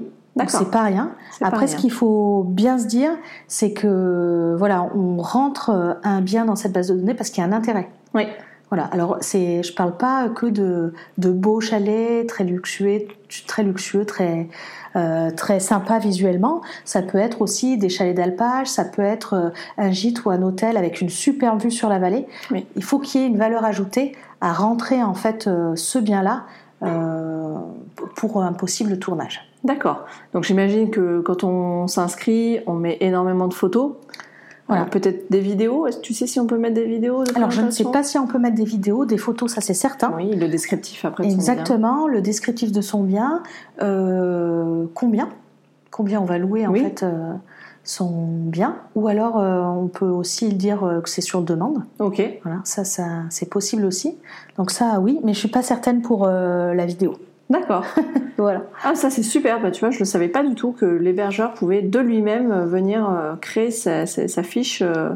c'est 0.47 0.71
pas 0.71 0.83
rien. 0.83 1.11
Après, 1.41 1.67
ce 1.67 1.75
qu'il 1.75 1.91
faut 1.91 2.43
bien 2.47 2.77
se 2.77 2.85
dire, 2.85 3.11
c'est 3.47 3.73
que 3.73 4.55
voilà, 4.57 4.89
on 4.95 5.17
rentre 5.17 5.69
euh, 5.69 5.93
un 6.03 6.21
bien 6.21 6.45
dans 6.45 6.55
cette 6.55 6.73
base 6.73 6.89
de 6.89 6.95
données 6.95 7.13
parce 7.13 7.29
qu'il 7.29 7.43
y 7.43 7.45
a 7.45 7.49
un 7.49 7.53
intérêt. 7.53 7.89
Oui. 8.13 8.23
Voilà. 8.69 8.85
Alors, 8.91 9.17
c'est, 9.21 9.63
je 9.63 9.73
parle 9.73 9.97
pas 9.97 10.29
que 10.29 10.45
de, 10.45 10.93
de 11.17 11.31
beaux 11.31 11.59
chalets 11.59 12.27
très 12.27 12.43
luxueux, 12.43 13.07
très 13.47 13.63
luxueux, 13.63 14.05
très 14.05 14.47
euh, 14.95 15.31
très 15.31 15.59
sympa 15.59 15.97
visuellement. 15.97 16.61
Ça 16.85 17.01
peut 17.01 17.17
être 17.17 17.41
aussi 17.41 17.77
des 17.77 17.89
chalets 17.89 18.15
d'alpage, 18.15 18.67
ça 18.67 18.85
peut 18.85 19.01
être 19.01 19.33
euh, 19.33 19.49
un 19.77 19.91
gîte 19.91 20.25
ou 20.25 20.29
un 20.29 20.43
hôtel 20.43 20.77
avec 20.77 21.01
une 21.01 21.09
super 21.09 21.57
vue 21.57 21.71
sur 21.71 21.89
la 21.89 21.97
vallée. 21.97 22.27
Oui. 22.51 22.67
Il 22.75 22.83
faut 22.83 22.99
qu'il 22.99 23.21
y 23.21 23.23
ait 23.23 23.27
une 23.27 23.37
valeur 23.37 23.65
ajoutée 23.65 24.15
à 24.41 24.53
rentrer 24.53 25.03
en 25.03 25.15
fait 25.15 25.49
ce 25.75 25.99
bien-là 25.99 26.43
pour 28.15 28.41
un 28.41 28.53
possible 28.53 28.99
tournage. 28.99 29.48
D'accord. 29.63 30.05
Donc 30.33 30.43
j'imagine 30.43 30.89
que 30.89 31.19
quand 31.21 31.43
on 31.43 31.87
s'inscrit, 31.87 32.59
on 32.65 32.73
met 32.73 32.97
énormément 33.01 33.47
de 33.47 33.53
photos. 33.53 33.93
Voilà. 34.67 34.85
Peut-être 34.85 35.31
des 35.31 35.39
vidéos. 35.39 35.87
Est-ce 35.87 35.97
que 35.97 36.03
tu 36.03 36.13
sais 36.13 36.27
si 36.27 36.39
on 36.39 36.45
peut 36.45 36.57
mettre 36.59 36.75
des 36.75 36.85
vidéos 36.85 37.23
Alors 37.35 37.49
je 37.49 37.61
ne 37.61 37.71
sais 37.71 37.85
pas 37.85 38.03
si 38.03 38.19
on 38.19 38.27
peut 38.27 38.37
mettre 38.37 38.55
des 38.55 38.65
vidéos, 38.65 39.03
des 39.03 39.17
photos, 39.17 39.51
ça 39.51 39.61
c'est 39.61 39.73
certain. 39.73 40.13
Oui, 40.15 40.35
le 40.35 40.47
descriptif 40.47 41.03
après. 41.05 41.25
Exactement, 41.25 42.07
le 42.07 42.21
descriptif 42.21 42.71
de 42.71 42.81
son 42.81 43.03
bien. 43.03 43.41
Euh, 43.81 44.85
combien? 44.93 45.29
Combien 45.89 46.21
on 46.21 46.25
va 46.25 46.37
louer 46.37 46.67
en 46.67 46.73
fait 46.73 47.01
euh, 47.01 47.33
sont 47.83 48.27
bien? 48.27 48.77
Ou 48.93 49.07
alors, 49.07 49.37
on 49.37 49.87
peut 49.87 50.05
aussi 50.05 50.53
dire 50.53 50.99
que 51.03 51.09
c'est 51.09 51.21
sur 51.21 51.41
demande. 51.41 51.83
Ok. 51.97 52.21
Voilà, 52.43 52.59
ça, 52.63 52.83
ça 52.83 53.07
c'est 53.31 53.49
possible 53.49 53.85
aussi. 53.85 54.17
Donc 54.57 54.69
ça, 54.69 54.99
oui, 54.99 55.19
mais 55.23 55.33
je 55.33 55.39
suis 55.39 55.49
pas 55.49 55.63
certaine 55.63 56.03
pour 56.03 56.27
la 56.27 56.85
vidéo. 56.85 57.15
D'accord. 57.49 57.85
voilà. 58.37 58.63
Ah, 58.83 58.95
ça 58.95 59.09
c'est 59.09 59.23
super. 59.23 59.59
Bah, 59.61 59.71
tu 59.71 59.79
vois, 59.79 59.89
je 59.89 59.99
ne 59.99 60.05
savais 60.05 60.27
pas 60.27 60.43
du 60.43 60.53
tout 60.55 60.71
que 60.71 60.85
l'hébergeur 60.85 61.53
pouvait 61.53 61.81
de 61.81 61.99
lui-même 61.99 62.51
euh, 62.51 62.65
venir 62.65 63.09
euh, 63.09 63.35
créer 63.35 63.71
sa, 63.71 64.05
fiche 64.43 64.83
euh, 64.83 65.09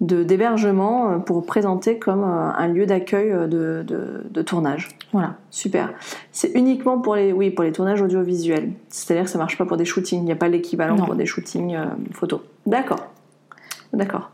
de 0.00 0.24
d'hébergement 0.24 1.20
pour 1.20 1.46
présenter 1.46 1.98
comme 1.98 2.22
un 2.22 2.68
lieu 2.68 2.86
d'accueil 2.86 3.30
de, 3.48 3.84
de, 3.84 4.42
tournage. 4.42 4.88
Voilà. 5.12 5.34
Super. 5.50 5.92
C'est 6.30 6.52
uniquement 6.54 6.98
pour 6.98 7.16
les, 7.16 7.32
oui, 7.32 7.50
pour 7.50 7.64
les 7.64 7.72
tournages 7.72 8.00
audiovisuels. 8.00 8.70
C'est-à-dire 8.88 9.24
que 9.24 9.30
ça 9.30 9.38
marche 9.38 9.58
pas 9.58 9.64
pour 9.64 9.76
des 9.76 9.84
shootings. 9.84 10.20
Il 10.20 10.24
n'y 10.24 10.32
a 10.32 10.36
pas 10.36 10.48
l'équivalent 10.48 10.96
pour 10.96 11.16
des 11.16 11.26
shootings 11.26 11.76
photos. 12.12 12.40
D'accord. 12.66 13.08
D'accord. 13.92 14.30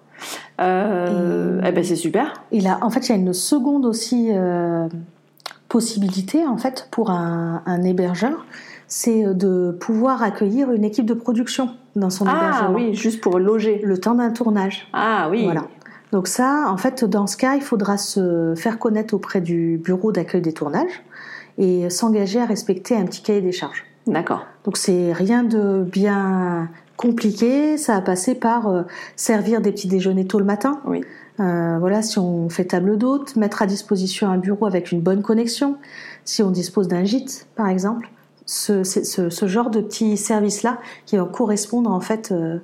Euh, 0.60 1.62
eh 1.66 1.72
ben 1.72 1.82
c'est 1.82 1.96
super. 1.96 2.44
Il 2.52 2.66
a, 2.66 2.78
en 2.82 2.90
fait, 2.90 3.08
il 3.08 3.12
y 3.12 3.12
a 3.12 3.18
une 3.18 3.32
seconde 3.32 3.86
aussi 3.86 4.30
possibilité 5.74 6.46
en 6.46 6.56
fait 6.56 6.86
pour 6.92 7.10
un, 7.10 7.82
hébergeur, 7.82 8.46
c'est 8.86 9.34
de 9.34 9.76
pouvoir 9.80 10.22
accueillir 10.22 10.70
une 10.70 10.84
équipe 10.84 11.04
de 11.04 11.14
production 11.14 11.70
dans 11.96 12.10
son 12.10 12.26
ah, 12.28 12.36
hébergement. 12.36 12.68
Ah 12.68 12.72
oui, 12.72 12.94
juste 12.94 13.20
pour 13.20 13.40
loger. 13.40 13.80
Le 13.82 13.98
temps 13.98 14.14
d'un 14.14 14.30
tournage. 14.30 14.86
Ah 14.92 15.26
oui. 15.32 15.42
Voilà. 15.42 15.64
Donc 16.12 16.28
ça, 16.28 16.66
en 16.68 16.76
fait, 16.76 17.04
dans 17.04 17.26
ce 17.26 17.36
cas, 17.36 17.56
il 17.56 17.60
faudra 17.60 17.98
se 17.98 18.54
faire 18.56 18.78
connaître 18.78 19.14
auprès 19.14 19.40
du 19.40 19.80
bureau 19.82 20.12
d'accueil 20.12 20.42
des 20.42 20.52
tournages 20.52 21.02
et 21.58 21.90
s'engager 21.90 22.40
à 22.40 22.46
respecter 22.46 22.96
un 22.96 23.04
petit 23.04 23.22
cahier 23.22 23.40
des 23.40 23.50
charges. 23.50 23.84
D'accord. 24.06 24.46
Donc 24.62 24.76
c'est 24.76 25.12
rien 25.12 25.42
de 25.42 25.82
bien 25.82 26.68
compliqué, 26.96 27.76
ça 27.78 27.96
a 27.96 28.00
passé 28.00 28.36
par 28.36 28.68
euh, 28.68 28.82
servir 29.16 29.60
des 29.60 29.72
petits 29.72 29.88
déjeuners 29.88 30.26
tôt 30.26 30.38
le 30.38 30.44
matin. 30.44 30.80
Oui. 30.86 31.02
Euh, 31.40 31.78
voilà, 31.80 32.02
si 32.02 32.18
on 32.18 32.48
fait 32.48 32.64
table 32.64 32.96
d'hôte, 32.96 33.36
mettre 33.36 33.62
à 33.62 33.66
disposition 33.66 34.28
un 34.28 34.38
bureau 34.38 34.66
avec 34.66 34.92
une 34.92 35.00
bonne 35.00 35.22
connexion, 35.22 35.76
si 36.24 36.42
on 36.42 36.50
dispose 36.50 36.88
d'un 36.88 37.04
gîte, 37.04 37.48
par 37.56 37.68
exemple, 37.68 38.08
ce, 38.46 38.84
ce, 38.84 39.46
genre 39.46 39.70
de 39.70 39.80
petits 39.80 40.16
services-là 40.16 40.78
qui 41.06 41.16
vont 41.16 41.26
correspondre 41.26 41.90
en 41.90 42.00
fait 42.00 42.30
euh, 42.30 42.58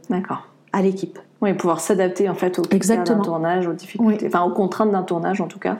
à 0.72 0.82
l'équipe. 0.82 1.18
Oui, 1.40 1.54
pouvoir 1.54 1.80
s'adapter 1.80 2.28
en 2.28 2.34
fait 2.34 2.58
aux 2.58 2.62
d'un 2.62 3.20
tournage, 3.20 3.66
aux 3.66 3.72
difficultés, 3.72 4.26
enfin 4.26 4.42
aux 4.42 4.52
contraintes 4.52 4.90
d'un 4.90 5.02
tournage 5.02 5.40
en 5.40 5.46
tout 5.46 5.58
cas. 5.58 5.78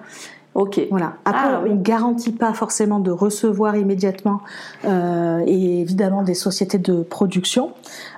Ok. 0.55 0.81
Voilà. 0.90 1.12
Après, 1.24 1.48
ah, 1.53 1.62
on 1.64 1.74
ne 1.74 1.81
garantit 1.81 2.33
pas 2.33 2.53
forcément 2.55 2.98
de 2.98 3.12
recevoir 3.12 3.76
immédiatement, 3.76 4.40
euh, 4.85 5.44
et 5.46 5.81
évidemment 5.81 6.24
des 6.24 6.35
sociétés 6.35 6.79
de 6.79 7.03
production, 7.03 7.72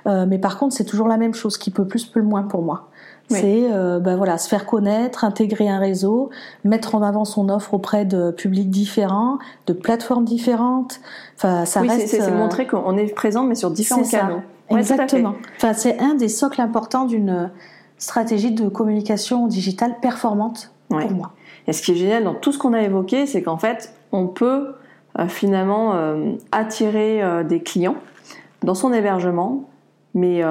mais 0.07 0.39
par 0.39 0.57
contre, 0.57 0.73
c'est 0.73 0.85
toujours 0.85 1.07
la 1.07 1.17
même 1.17 1.35
chose, 1.35 1.57
qui 1.57 1.69
peut 1.69 1.85
plus, 1.85 2.05
peut 2.05 2.21
le 2.21 2.25
moins 2.25 2.43
pour 2.43 2.63
moi. 2.63 2.87
C'est 3.39 3.67
euh, 3.71 3.99
bah 3.99 4.15
voilà, 4.15 4.37
se 4.37 4.47
faire 4.47 4.65
connaître, 4.65 5.23
intégrer 5.23 5.69
un 5.69 5.79
réseau, 5.79 6.29
mettre 6.63 6.95
en 6.95 7.01
avant 7.01 7.25
son 7.25 7.49
offre 7.49 7.73
auprès 7.73 8.05
de 8.05 8.31
publics 8.31 8.69
différents, 8.69 9.39
de 9.67 9.73
plateformes 9.73 10.25
différentes. 10.25 10.99
Enfin, 11.35 11.65
ça 11.65 11.81
oui, 11.81 11.89
reste. 11.89 12.07
C'est 12.07 12.21
euh, 12.21 12.37
montrer 12.37 12.67
qu'on 12.67 12.97
est 12.97 13.13
présent, 13.13 13.43
mais 13.43 13.55
sur 13.55 13.71
différents 13.71 14.03
canaux. 14.03 14.41
Exactement. 14.69 15.35
Enfin, 15.57 15.73
c'est 15.73 15.99
un 15.99 16.15
des 16.15 16.29
socles 16.29 16.61
importants 16.61 17.05
d'une 17.05 17.51
stratégie 17.97 18.51
de 18.51 18.67
communication 18.69 19.47
digitale 19.47 19.97
performante 20.01 20.71
pour 20.89 21.11
moi. 21.11 21.31
Et 21.67 21.73
ce 21.73 21.81
qui 21.81 21.91
est 21.91 21.95
génial 21.95 22.23
dans 22.23 22.33
tout 22.33 22.51
ce 22.51 22.57
qu'on 22.57 22.73
a 22.73 22.81
évoqué, 22.81 23.25
c'est 23.25 23.41
qu'en 23.41 23.57
fait, 23.57 23.93
on 24.11 24.27
peut 24.27 24.75
euh, 25.19 25.27
finalement 25.27 25.95
attirer 26.51 27.21
des 27.45 27.61
clients 27.61 27.97
dans 28.63 28.75
son 28.75 28.93
hébergement, 28.93 29.69
mais 30.13 30.41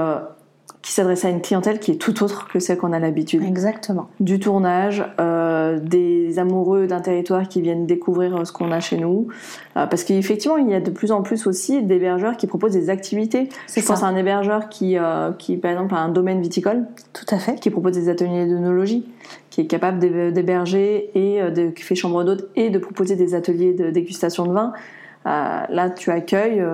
qui 0.83 0.90
s'adresse 0.90 1.25
à 1.25 1.29
une 1.29 1.40
clientèle 1.40 1.79
qui 1.79 1.92
est 1.92 1.97
tout 1.97 2.25
autre 2.25 2.49
que 2.49 2.59
celle 2.59 2.77
qu'on 2.77 2.92
a 2.92 2.99
l'habitude. 2.99 3.45
Exactement. 3.45 4.09
Du 4.18 4.40
tournage, 4.40 5.05
euh, 5.21 5.79
des 5.79 6.40
amoureux 6.40 6.88
d'un 6.88 7.01
territoire 7.01 7.49
qui 7.49 7.61
viennent 7.61 7.87
découvrir 7.87 8.37
euh, 8.37 8.45
ce 8.45 8.53
qu'on 8.53 8.73
a 8.73 8.81
chez 8.81 8.99
nous. 8.99 9.29
Euh, 9.77 9.87
parce 9.87 10.03
qu'effectivement, 10.03 10.57
il 10.57 10.68
y 10.68 10.75
a 10.75 10.81
de 10.81 10.90
plus 10.90 11.12
en 11.12 11.23
plus 11.23 11.47
aussi 11.47 11.85
d'hébergeurs 11.85 12.37
qui 12.37 12.49
proposent 12.49 12.73
des 12.73 12.90
activités. 12.90 13.49
Je 13.68 13.81
ça. 13.81 13.92
pense 13.92 14.03
à 14.03 14.07
un 14.07 14.16
hébergeur 14.16 14.68
qui, 14.68 14.99
euh, 14.99 15.31
qui, 15.33 15.57
par 15.57 15.71
exemple, 15.71 15.95
a 15.95 15.99
un 15.99 16.09
domaine 16.09 16.42
viticole. 16.42 16.87
Tout 17.12 17.33
à 17.33 17.38
fait. 17.38 17.61
Qui 17.61 17.71
propose 17.71 17.92
des 17.92 18.09
ateliers 18.09 18.47
d'œnologie, 18.47 19.07
qui 19.51 19.61
est 19.61 19.66
capable 19.66 20.01
d'héberger 20.01 21.11
et 21.14 21.40
de, 21.51 21.71
qui 21.71 21.85
fait 21.85 21.95
chambre 21.95 22.25
d'hôte 22.25 22.49
et 22.57 22.71
de 22.71 22.79
proposer 22.79 23.14
des 23.14 23.37
ateliers 23.37 23.73
de 23.73 23.90
dégustation 23.90 24.47
de 24.47 24.53
vin. 24.53 24.73
là, 25.25 25.90
tu 25.90 26.11
accueilles 26.11 26.64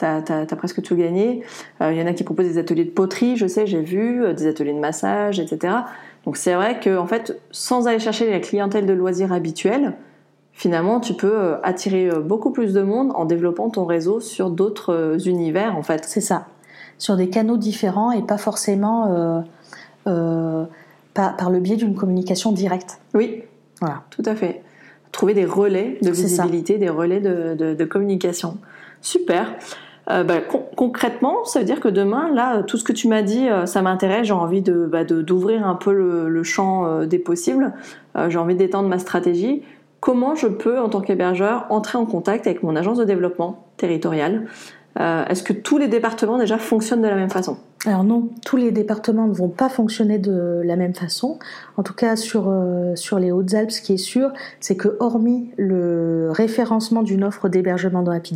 t'as 0.00 0.42
as, 0.50 0.56
presque 0.56 0.82
tout 0.82 0.96
gagné. 0.96 1.42
Il 1.80 1.86
euh, 1.86 1.92
y 1.92 2.02
en 2.02 2.06
a 2.06 2.12
qui 2.12 2.24
proposent 2.24 2.46
des 2.46 2.58
ateliers 2.58 2.84
de 2.84 2.90
poterie, 2.90 3.36
je 3.36 3.46
sais, 3.46 3.66
j'ai 3.66 3.82
vu, 3.82 4.24
euh, 4.24 4.32
des 4.32 4.46
ateliers 4.46 4.72
de 4.72 4.78
massage, 4.78 5.38
etc. 5.40 5.74
Donc 6.24 6.36
c'est 6.36 6.54
vrai 6.54 6.80
que 6.80 6.98
en 6.98 7.06
fait, 7.06 7.40
sans 7.50 7.86
aller 7.86 7.98
chercher 7.98 8.30
la 8.30 8.40
clientèle 8.40 8.86
de 8.86 8.92
loisirs 8.92 9.32
habituelle, 9.32 9.94
finalement, 10.52 11.00
tu 11.00 11.14
peux 11.14 11.32
euh, 11.32 11.56
attirer 11.62 12.10
beaucoup 12.22 12.50
plus 12.50 12.72
de 12.72 12.82
monde 12.82 13.12
en 13.14 13.24
développant 13.24 13.70
ton 13.70 13.84
réseau 13.84 14.20
sur 14.20 14.50
d'autres 14.50 15.16
univers, 15.26 15.76
en 15.76 15.82
fait. 15.82 16.04
C'est 16.04 16.20
ça, 16.20 16.46
sur 16.98 17.16
des 17.16 17.28
canaux 17.28 17.56
différents 17.56 18.12
et 18.12 18.22
pas 18.22 18.38
forcément 18.38 19.44
par, 21.14 21.50
le 21.50 21.60
biais 21.60 21.76
d'une 21.76 21.94
communication 21.94 22.52
directe. 22.52 23.00
Oui, 23.14 23.42
voilà, 23.80 24.02
tout 24.10 24.22
à 24.24 24.34
fait. 24.34 24.62
Trouver 25.12 25.34
des 25.34 25.44
relais 25.44 25.98
de 26.02 26.10
visibilité, 26.10 26.78
des 26.78 26.88
relais 26.88 27.20
de 27.20 27.84
communication. 27.84 28.58
Super. 29.02 29.56
Euh, 30.10 30.24
bah, 30.24 30.40
concrètement, 30.76 31.44
ça 31.44 31.60
veut 31.60 31.64
dire 31.64 31.80
que 31.80 31.88
demain, 31.88 32.32
là, 32.32 32.62
tout 32.62 32.76
ce 32.76 32.84
que 32.84 32.92
tu 32.92 33.08
m'as 33.08 33.22
dit, 33.22 33.48
euh, 33.48 33.66
ça 33.66 33.82
m'intéresse. 33.82 34.26
J'ai 34.26 34.32
envie 34.32 34.62
de 34.62 34.86
bah, 34.86 35.04
d'ouvrir 35.04 35.66
un 35.66 35.76
peu 35.76 35.92
le, 35.92 36.42
champ 36.42 36.86
euh, 36.86 37.06
des 37.06 37.18
possibles. 37.18 37.72
j'ai 38.28 38.38
envie 38.38 38.56
d'étendre 38.56 38.88
ma 38.88 38.98
stratégie. 38.98 39.62
Comment 40.00 40.34
je 40.34 40.48
peux, 40.48 40.80
en 40.80 40.88
tant 40.88 41.00
qu'hébergeur, 41.00 41.66
entrer 41.68 41.98
en 41.98 42.06
contact 42.06 42.46
avec 42.46 42.62
mon 42.62 42.74
agence 42.74 42.98
de 42.98 43.04
développement 43.04 43.64
territorial? 43.76 44.46
Est-ce 44.98 45.42
que 45.42 45.52
tous 45.52 45.78
les 45.78 45.88
départements 45.88 46.36
déjà 46.36 46.58
fonctionnent 46.58 47.00
de 47.00 47.08
la 47.08 47.14
même 47.14 47.30
façon? 47.30 47.58
Alors 47.86 48.02
non, 48.02 48.28
tous 48.44 48.56
les 48.56 48.70
départements 48.70 49.26
ne 49.26 49.32
vont 49.32 49.48
pas 49.48 49.68
fonctionner 49.68 50.18
de 50.18 50.60
la 50.64 50.76
même 50.76 50.94
façon. 50.94 51.38
En 51.76 51.82
tout 51.82 51.94
cas, 51.94 52.16
sur 52.16 52.52
sur 52.96 53.18
les 53.18 53.30
Hautes-Alpes, 53.30 53.70
ce 53.70 53.80
qui 53.80 53.94
est 53.94 53.98
sûr, 53.98 54.32
c'est 54.58 54.76
que 54.76 54.96
hormis 54.98 55.52
le 55.56 56.30
référencement 56.32 57.02
d'une 57.02 57.24
offre 57.24 57.48
d'hébergement 57.48 58.02
dans 58.02 58.12
Happy 58.12 58.34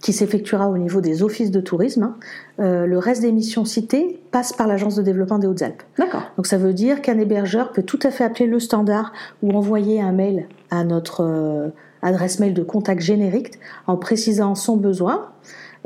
qui 0.00 0.12
s'effectuera 0.12 0.68
au 0.68 0.78
niveau 0.78 1.00
des 1.00 1.22
offices 1.22 1.50
de 1.50 1.60
tourisme. 1.60 2.02
Hein. 2.04 2.16
Euh, 2.60 2.86
le 2.86 2.98
reste 2.98 3.22
des 3.22 3.32
missions 3.32 3.64
citées 3.64 4.20
passe 4.30 4.52
par 4.52 4.66
l'agence 4.66 4.96
de 4.96 5.02
développement 5.02 5.38
des 5.38 5.46
Hautes-Alpes. 5.46 5.82
D'accord. 5.98 6.22
Donc 6.36 6.46
ça 6.46 6.58
veut 6.58 6.72
dire 6.72 7.02
qu'un 7.02 7.18
hébergeur 7.18 7.72
peut 7.72 7.82
tout 7.82 7.98
à 8.02 8.10
fait 8.10 8.24
appeler 8.24 8.46
le 8.46 8.60
standard 8.60 9.12
ou 9.42 9.56
envoyer 9.56 10.00
un 10.00 10.12
mail 10.12 10.46
à 10.70 10.84
notre 10.84 11.24
euh, 11.24 11.68
adresse 12.02 12.38
mail 12.38 12.54
de 12.54 12.62
contact 12.62 13.00
générique 13.00 13.52
en 13.86 13.96
précisant 13.96 14.54
son 14.54 14.76
besoin. 14.76 15.28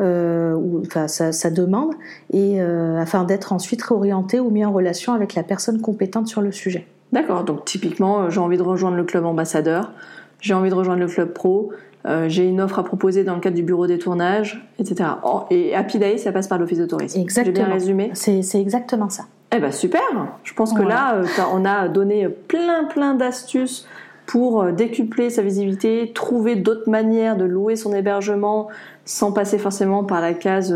Euh, 0.01 0.55
ou 0.55 0.81
enfin 0.87 1.07
sa, 1.07 1.51
demande 1.51 1.93
et 2.33 2.59
afin 2.63 3.25
d'être 3.25 3.53
ensuite 3.53 3.83
réorienté 3.83 4.41
ou 4.41 4.49
mis 4.49 4.65
en 4.65 4.73
relation 4.73 5.13
avec 5.13 5.35
la 5.35 5.43
personne 5.43 5.83
compétente 5.83 6.29
sur 6.29 6.41
le 6.41 6.51
sujet. 6.51 6.87
D'accord, 7.13 7.45
donc 7.45 7.67
typiquement 7.67 8.31
j'ai 8.31 8.41
envie 8.41 8.57
de 8.57 8.63
rejoindre 8.63 8.97
le 8.97 9.05
club 9.05 9.27
ambassadeur, 9.27 9.93
j'ai 10.41 10.55
envie 10.55 10.71
de 10.71 10.75
rejoindre 10.75 11.01
le 11.01 11.09
club 11.09 11.35
pro, 11.35 11.73
euh, 12.07 12.29
j'ai 12.29 12.45
une 12.45 12.61
offre 12.61 12.79
à 12.79 12.85
proposer 12.85 13.25
dans 13.25 13.35
le 13.35 13.41
cadre 13.41 13.57
du 13.57 13.63
bureau 13.63 13.87
des 13.87 13.99
tournages, 13.99 14.67
etc. 14.79 15.11
et 15.51 15.75
Happy 15.75 15.99
Day, 15.99 16.19
ça 16.19 16.33
passe 16.33 16.49
par 16.49 16.59
l'office 16.59 16.79
de 16.79 16.87
tourisme. 16.87 17.21
Exactement. 17.21 17.55
J'ai 17.55 17.63
bien 17.63 17.73
résumé 17.73 18.11
C'est 18.15 18.61
exactement 18.61 19.09
ça. 19.09 19.25
Eh 19.55 19.59
ben 19.59 19.71
super 19.71 20.01
Je 20.45 20.55
pense 20.55 20.73
que 20.73 20.83
là, 20.83 21.17
euh, 21.17 21.27
on 21.53 21.65
a 21.65 21.89
donné 21.89 22.29
plein 22.29 22.85
plein 22.85 23.15
d'astuces 23.15 23.87
pour 24.27 24.63
euh, 24.63 24.73
décupler 24.73 25.31
sa 25.31 25.43
visibilité, 25.43 26.11
trouver 26.15 26.57
d'autres 26.57 26.89
manières 26.89 27.37
de 27.37 27.45
louer 27.45 27.77
son 27.77 27.93
hébergement 27.93 28.69
sans 29.05 29.33
passer 29.33 29.59
forcément 29.59 30.05
par 30.05 30.21
la 30.21 30.33
case 30.33 30.75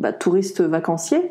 bah, 0.00 0.12
touriste 0.12 0.60
vacancier. 0.60 1.30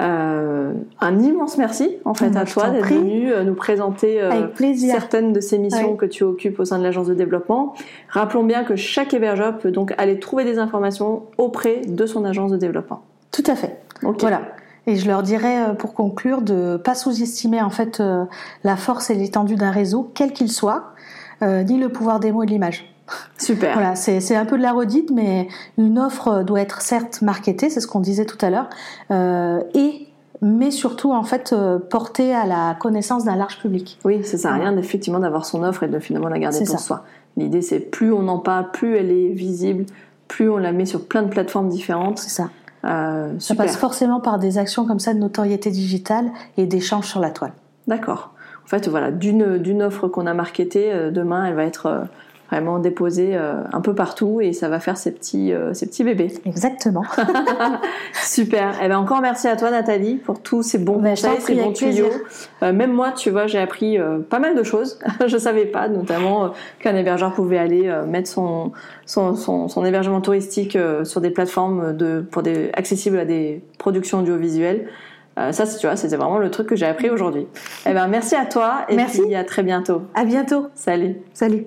Euh, 0.00 0.72
un 1.00 1.20
immense 1.20 1.56
merci 1.56 1.98
en 2.04 2.14
fait 2.14 2.34
à 2.34 2.44
toi 2.44 2.70
d'être 2.70 2.88
venu 2.88 3.32
euh, 3.32 3.44
nous 3.44 3.54
présenter 3.54 4.20
euh, 4.20 4.48
certaines 4.76 5.32
de 5.32 5.38
ces 5.38 5.56
missions 5.56 5.94
que 5.94 6.04
tu 6.04 6.24
occupes 6.24 6.58
au 6.58 6.64
sein 6.64 6.78
de 6.78 6.82
l'agence 6.82 7.06
de 7.06 7.14
développement. 7.14 7.74
Rappelons 8.08 8.42
bien 8.42 8.64
que 8.64 8.74
chaque 8.74 9.14
hébergeur 9.14 9.56
peut 9.56 9.70
donc 9.70 9.94
aller 9.96 10.18
trouver 10.18 10.42
des 10.42 10.58
informations 10.58 11.22
auprès 11.38 11.82
de 11.82 12.06
son 12.06 12.24
agence 12.24 12.50
de 12.50 12.56
développement. 12.56 13.02
Tout 13.30 13.44
à 13.46 13.54
fait. 13.54 13.78
Voilà. 14.02 14.42
Et 14.88 14.96
je 14.96 15.06
leur 15.06 15.22
dirais 15.22 15.76
pour 15.78 15.94
conclure 15.94 16.42
de 16.42 16.76
pas 16.76 16.94
sous-estimer 16.94 17.62
en 17.62 17.70
fait 17.70 18.02
la 18.64 18.76
force 18.76 19.10
et 19.10 19.14
l'étendue 19.14 19.54
d'un 19.54 19.70
réseau, 19.70 20.10
quel 20.12 20.32
qu'il 20.32 20.50
soit, 20.50 20.92
ni 21.40 21.78
le 21.78 21.88
pouvoir 21.88 22.20
des 22.20 22.32
mots 22.32 22.42
et 22.42 22.46
de 22.46 22.50
l'image. 22.50 22.93
Super. 23.38 23.74
Voilà, 23.74 23.94
c'est 23.94 24.36
un 24.36 24.46
peu 24.46 24.56
de 24.56 24.62
la 24.62 24.72
redite, 24.72 25.10
mais 25.10 25.48
une 25.76 25.98
offre 25.98 26.42
doit 26.42 26.60
être 26.60 26.80
certes 26.80 27.20
marketée, 27.22 27.68
c'est 27.68 27.80
ce 27.80 27.86
qu'on 27.86 28.00
disait 28.00 28.24
tout 28.24 28.38
à 28.40 28.50
l'heure, 28.50 28.70
euh, 29.10 29.60
et 29.74 30.08
mais 30.42 30.70
surtout 30.70 31.12
en 31.12 31.22
fait 31.22 31.52
euh, 31.52 31.78
portée 31.78 32.34
à 32.34 32.44
la 32.44 32.76
connaissance 32.78 33.24
d'un 33.24 33.36
large 33.36 33.58
public. 33.60 33.98
Oui, 34.04 34.24
ça 34.24 34.36
sert 34.36 34.52
à 34.52 34.56
rien 34.56 34.76
effectivement 34.76 35.18
d'avoir 35.18 35.46
son 35.46 35.62
offre 35.62 35.84
et 35.84 35.88
de 35.88 35.98
finalement 35.98 36.28
la 36.28 36.38
garder 36.38 36.64
pour 36.64 36.78
soi. 36.78 37.04
L'idée 37.36 37.62
c'est 37.62 37.80
plus 37.80 38.12
on 38.12 38.28
en 38.28 38.38
parle, 38.38 38.70
plus 38.70 38.96
elle 38.96 39.10
est 39.10 39.28
visible, 39.28 39.86
plus 40.28 40.48
on 40.48 40.58
la 40.58 40.72
met 40.72 40.86
sur 40.86 41.06
plein 41.06 41.22
de 41.22 41.28
plateformes 41.28 41.68
différentes. 41.68 42.18
C'est 42.18 42.30
ça. 42.30 42.50
ça 43.38 43.54
passe 43.54 43.76
forcément 43.76 44.20
par 44.20 44.38
des 44.38 44.58
actions 44.58 44.86
comme 44.86 45.00
ça 45.00 45.14
de 45.14 45.18
notoriété 45.18 45.70
digitale 45.70 46.30
et 46.56 46.66
d'échanges 46.66 47.06
sur 47.06 47.20
la 47.20 47.30
toile. 47.30 47.52
D'accord. 47.86 48.30
En 48.64 48.66
fait, 48.66 48.88
voilà, 48.88 49.10
d'une 49.10 49.82
offre 49.82 50.08
qu'on 50.08 50.26
a 50.26 50.32
marketée, 50.32 51.10
demain, 51.12 51.44
elle 51.44 51.54
va 51.54 51.64
être 51.64 52.06
vraiment 52.54 52.78
déposé 52.78 53.30
euh, 53.32 53.62
un 53.72 53.80
peu 53.80 53.94
partout 53.94 54.40
et 54.40 54.52
ça 54.52 54.68
va 54.68 54.80
faire 54.80 54.96
ses 54.96 55.12
petits, 55.12 55.52
euh, 55.52 55.74
ses 55.74 55.86
petits 55.86 56.04
bébés. 56.04 56.32
Exactement. 56.46 57.04
Super. 58.22 58.74
Et 58.80 58.84
eh 58.84 58.88
ben 58.88 58.98
encore 58.98 59.20
merci 59.20 59.48
à 59.48 59.56
toi 59.56 59.70
Nathalie 59.70 60.16
pour 60.16 60.40
tous 60.40 60.62
ces 60.62 60.78
bons 60.78 60.98
ben, 60.98 61.10
conseils, 61.10 61.40
ces 61.40 61.54
bons 61.54 61.72
tuyaux. 61.72 62.10
Euh, 62.62 62.72
même 62.72 62.92
moi, 62.92 63.12
tu 63.12 63.30
vois, 63.30 63.46
j'ai 63.46 63.58
appris 63.58 63.98
pas 64.30 64.38
mal 64.38 64.56
de 64.56 64.62
choses. 64.62 64.98
je 65.26 65.36
savais 65.36 65.66
pas, 65.66 65.88
notamment 65.88 66.52
qu'un 66.78 66.96
hébergeur 66.96 67.32
pouvait 67.32 67.58
aller 67.58 67.92
mettre 68.06 68.28
son 68.28 68.72
son, 69.06 69.34
son, 69.34 69.84
hébergement 69.84 70.20
touristique 70.20 70.78
sur 71.02 71.20
des 71.20 71.30
plateformes 71.30 71.96
de 71.96 72.24
pour 72.30 72.42
des 72.42 72.70
accessibles 72.74 73.18
à 73.18 73.24
des 73.24 73.62
productions 73.78 74.20
audiovisuelles. 74.20 74.88
ça, 75.36 75.66
tu 75.66 75.86
vois, 75.86 75.96
c'était 75.96 76.16
vraiment 76.16 76.38
le 76.38 76.50
truc 76.50 76.68
que 76.68 76.76
j'ai 76.76 76.86
appris 76.86 77.10
aujourd'hui. 77.10 77.46
Eh 77.86 77.92
ben, 77.92 78.06
merci 78.06 78.34
à 78.34 78.46
toi 78.46 78.86
et 78.88 78.96
merci. 78.96 79.22
puis 79.22 79.34
à 79.34 79.44
très 79.44 79.62
bientôt. 79.62 80.02
À 80.14 80.24
bientôt. 80.24 80.68
Salut. 80.74 81.16
Salut. 81.34 81.66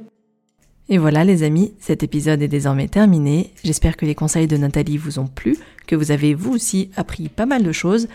Et 0.90 0.98
voilà 0.98 1.26
les 1.26 1.44
amis, 1.44 1.74
cet 1.80 2.02
épisode 2.02 2.42
est 2.42 2.48
désormais 2.48 2.88
terminé. 2.88 3.52
J'espère 3.62 3.98
que 3.98 4.06
les 4.06 4.16
conseils 4.16 4.48
de 4.48 4.56
Nathalie 4.56 4.98
vous 4.98 5.20
ont 5.20 5.28
plu, 5.28 5.58
que 5.86 5.98
vous 5.98 6.12
avez 6.12 6.34
vous 6.34 6.54
aussi 6.54 6.92
appris 6.96 7.28
pas 7.28 7.46
mal 7.46 7.64
de 7.64 7.72
choses. 7.74 8.08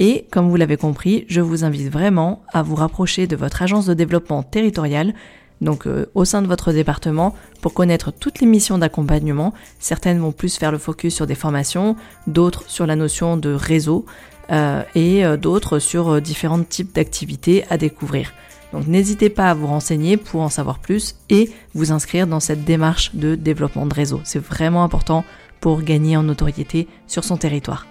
Et 0.00 0.26
comme 0.30 0.50
vous 0.50 0.56
l'avez 0.56 0.76
compris, 0.76 1.24
je 1.28 1.40
vous 1.40 1.64
invite 1.64 1.90
vraiment 1.90 2.42
à 2.52 2.62
vous 2.62 2.74
rapprocher 2.74 3.26
de 3.26 3.36
votre 3.36 3.62
agence 3.62 3.86
de 3.86 3.94
développement 3.94 4.42
territorial, 4.42 5.14
donc 5.62 5.86
euh, 5.86 6.10
au 6.14 6.26
sein 6.26 6.42
de 6.42 6.46
votre 6.46 6.72
département, 6.72 7.34
pour 7.62 7.72
connaître 7.72 8.10
toutes 8.10 8.40
les 8.40 8.46
missions 8.46 8.76
d'accompagnement. 8.76 9.54
Certaines 9.78 10.18
vont 10.18 10.32
plus 10.32 10.56
faire 10.56 10.72
le 10.72 10.78
focus 10.78 11.14
sur 11.14 11.26
des 11.26 11.34
formations, 11.34 11.96
d'autres 12.26 12.64
sur 12.68 12.86
la 12.86 12.96
notion 12.96 13.38
de 13.38 13.50
réseau, 13.50 14.04
euh, 14.50 14.82
et 14.94 15.24
euh, 15.24 15.38
d'autres 15.38 15.78
sur 15.78 16.20
différents 16.20 16.62
types 16.64 16.94
d'activités 16.94 17.64
à 17.70 17.78
découvrir. 17.78 18.32
Donc 18.72 18.86
n'hésitez 18.86 19.30
pas 19.30 19.50
à 19.50 19.54
vous 19.54 19.66
renseigner 19.66 20.16
pour 20.16 20.40
en 20.42 20.48
savoir 20.48 20.78
plus 20.78 21.16
et 21.28 21.50
vous 21.74 21.92
inscrire 21.92 22.26
dans 22.26 22.40
cette 22.40 22.64
démarche 22.64 23.14
de 23.14 23.34
développement 23.34 23.86
de 23.86 23.94
réseau. 23.94 24.20
C'est 24.24 24.38
vraiment 24.38 24.84
important 24.84 25.24
pour 25.60 25.82
gagner 25.82 26.16
en 26.16 26.22
notoriété 26.22 26.88
sur 27.06 27.24
son 27.24 27.36
territoire. 27.36 27.86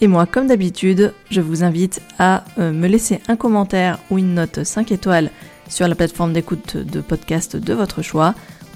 Et 0.00 0.06
moi, 0.06 0.26
comme 0.26 0.46
d'habitude, 0.46 1.12
je 1.30 1.40
vous 1.40 1.64
invite 1.64 2.00
à 2.18 2.44
euh, 2.58 2.72
me 2.72 2.86
laisser 2.86 3.20
un 3.26 3.36
commentaire 3.36 3.98
ou 4.10 4.18
une 4.18 4.34
note 4.34 4.62
5 4.62 4.92
étoiles 4.92 5.30
sur 5.68 5.88
la 5.88 5.94
plateforme 5.94 6.32
d'écoute 6.32 6.76
de 6.76 7.00
podcast 7.00 7.56
de 7.56 7.74
votre 7.74 8.02
choix, 8.02 8.34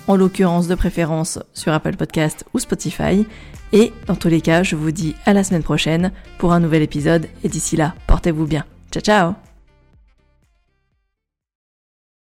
en 0.09 0.17
l'occurrence 0.17 0.67
de 0.67 0.75
préférence 0.75 1.39
sur 1.55 1.73
Apple 1.73 1.97
Podcast 1.97 2.45
ou 2.55 2.59
Spotify. 2.59 3.25
Et 3.73 3.93
dans 4.07 4.17
tous 4.17 4.29
les 4.29 4.41
cas, 4.41 4.65
je 4.65 4.75
vous 4.75 4.91
dis 4.91 5.15
à 5.25 5.33
la 5.33 5.45
semaine 5.45 5.63
prochaine 5.63 6.11
pour 6.39 6.53
un 6.53 6.61
nouvel 6.61 6.83
épisode 6.83 7.29
et 7.45 7.49
d'ici 7.49 7.77
là, 7.77 7.95
portez-vous 8.09 8.47
bien. 8.47 8.65
Ciao 8.91 9.03
ciao 9.03 9.52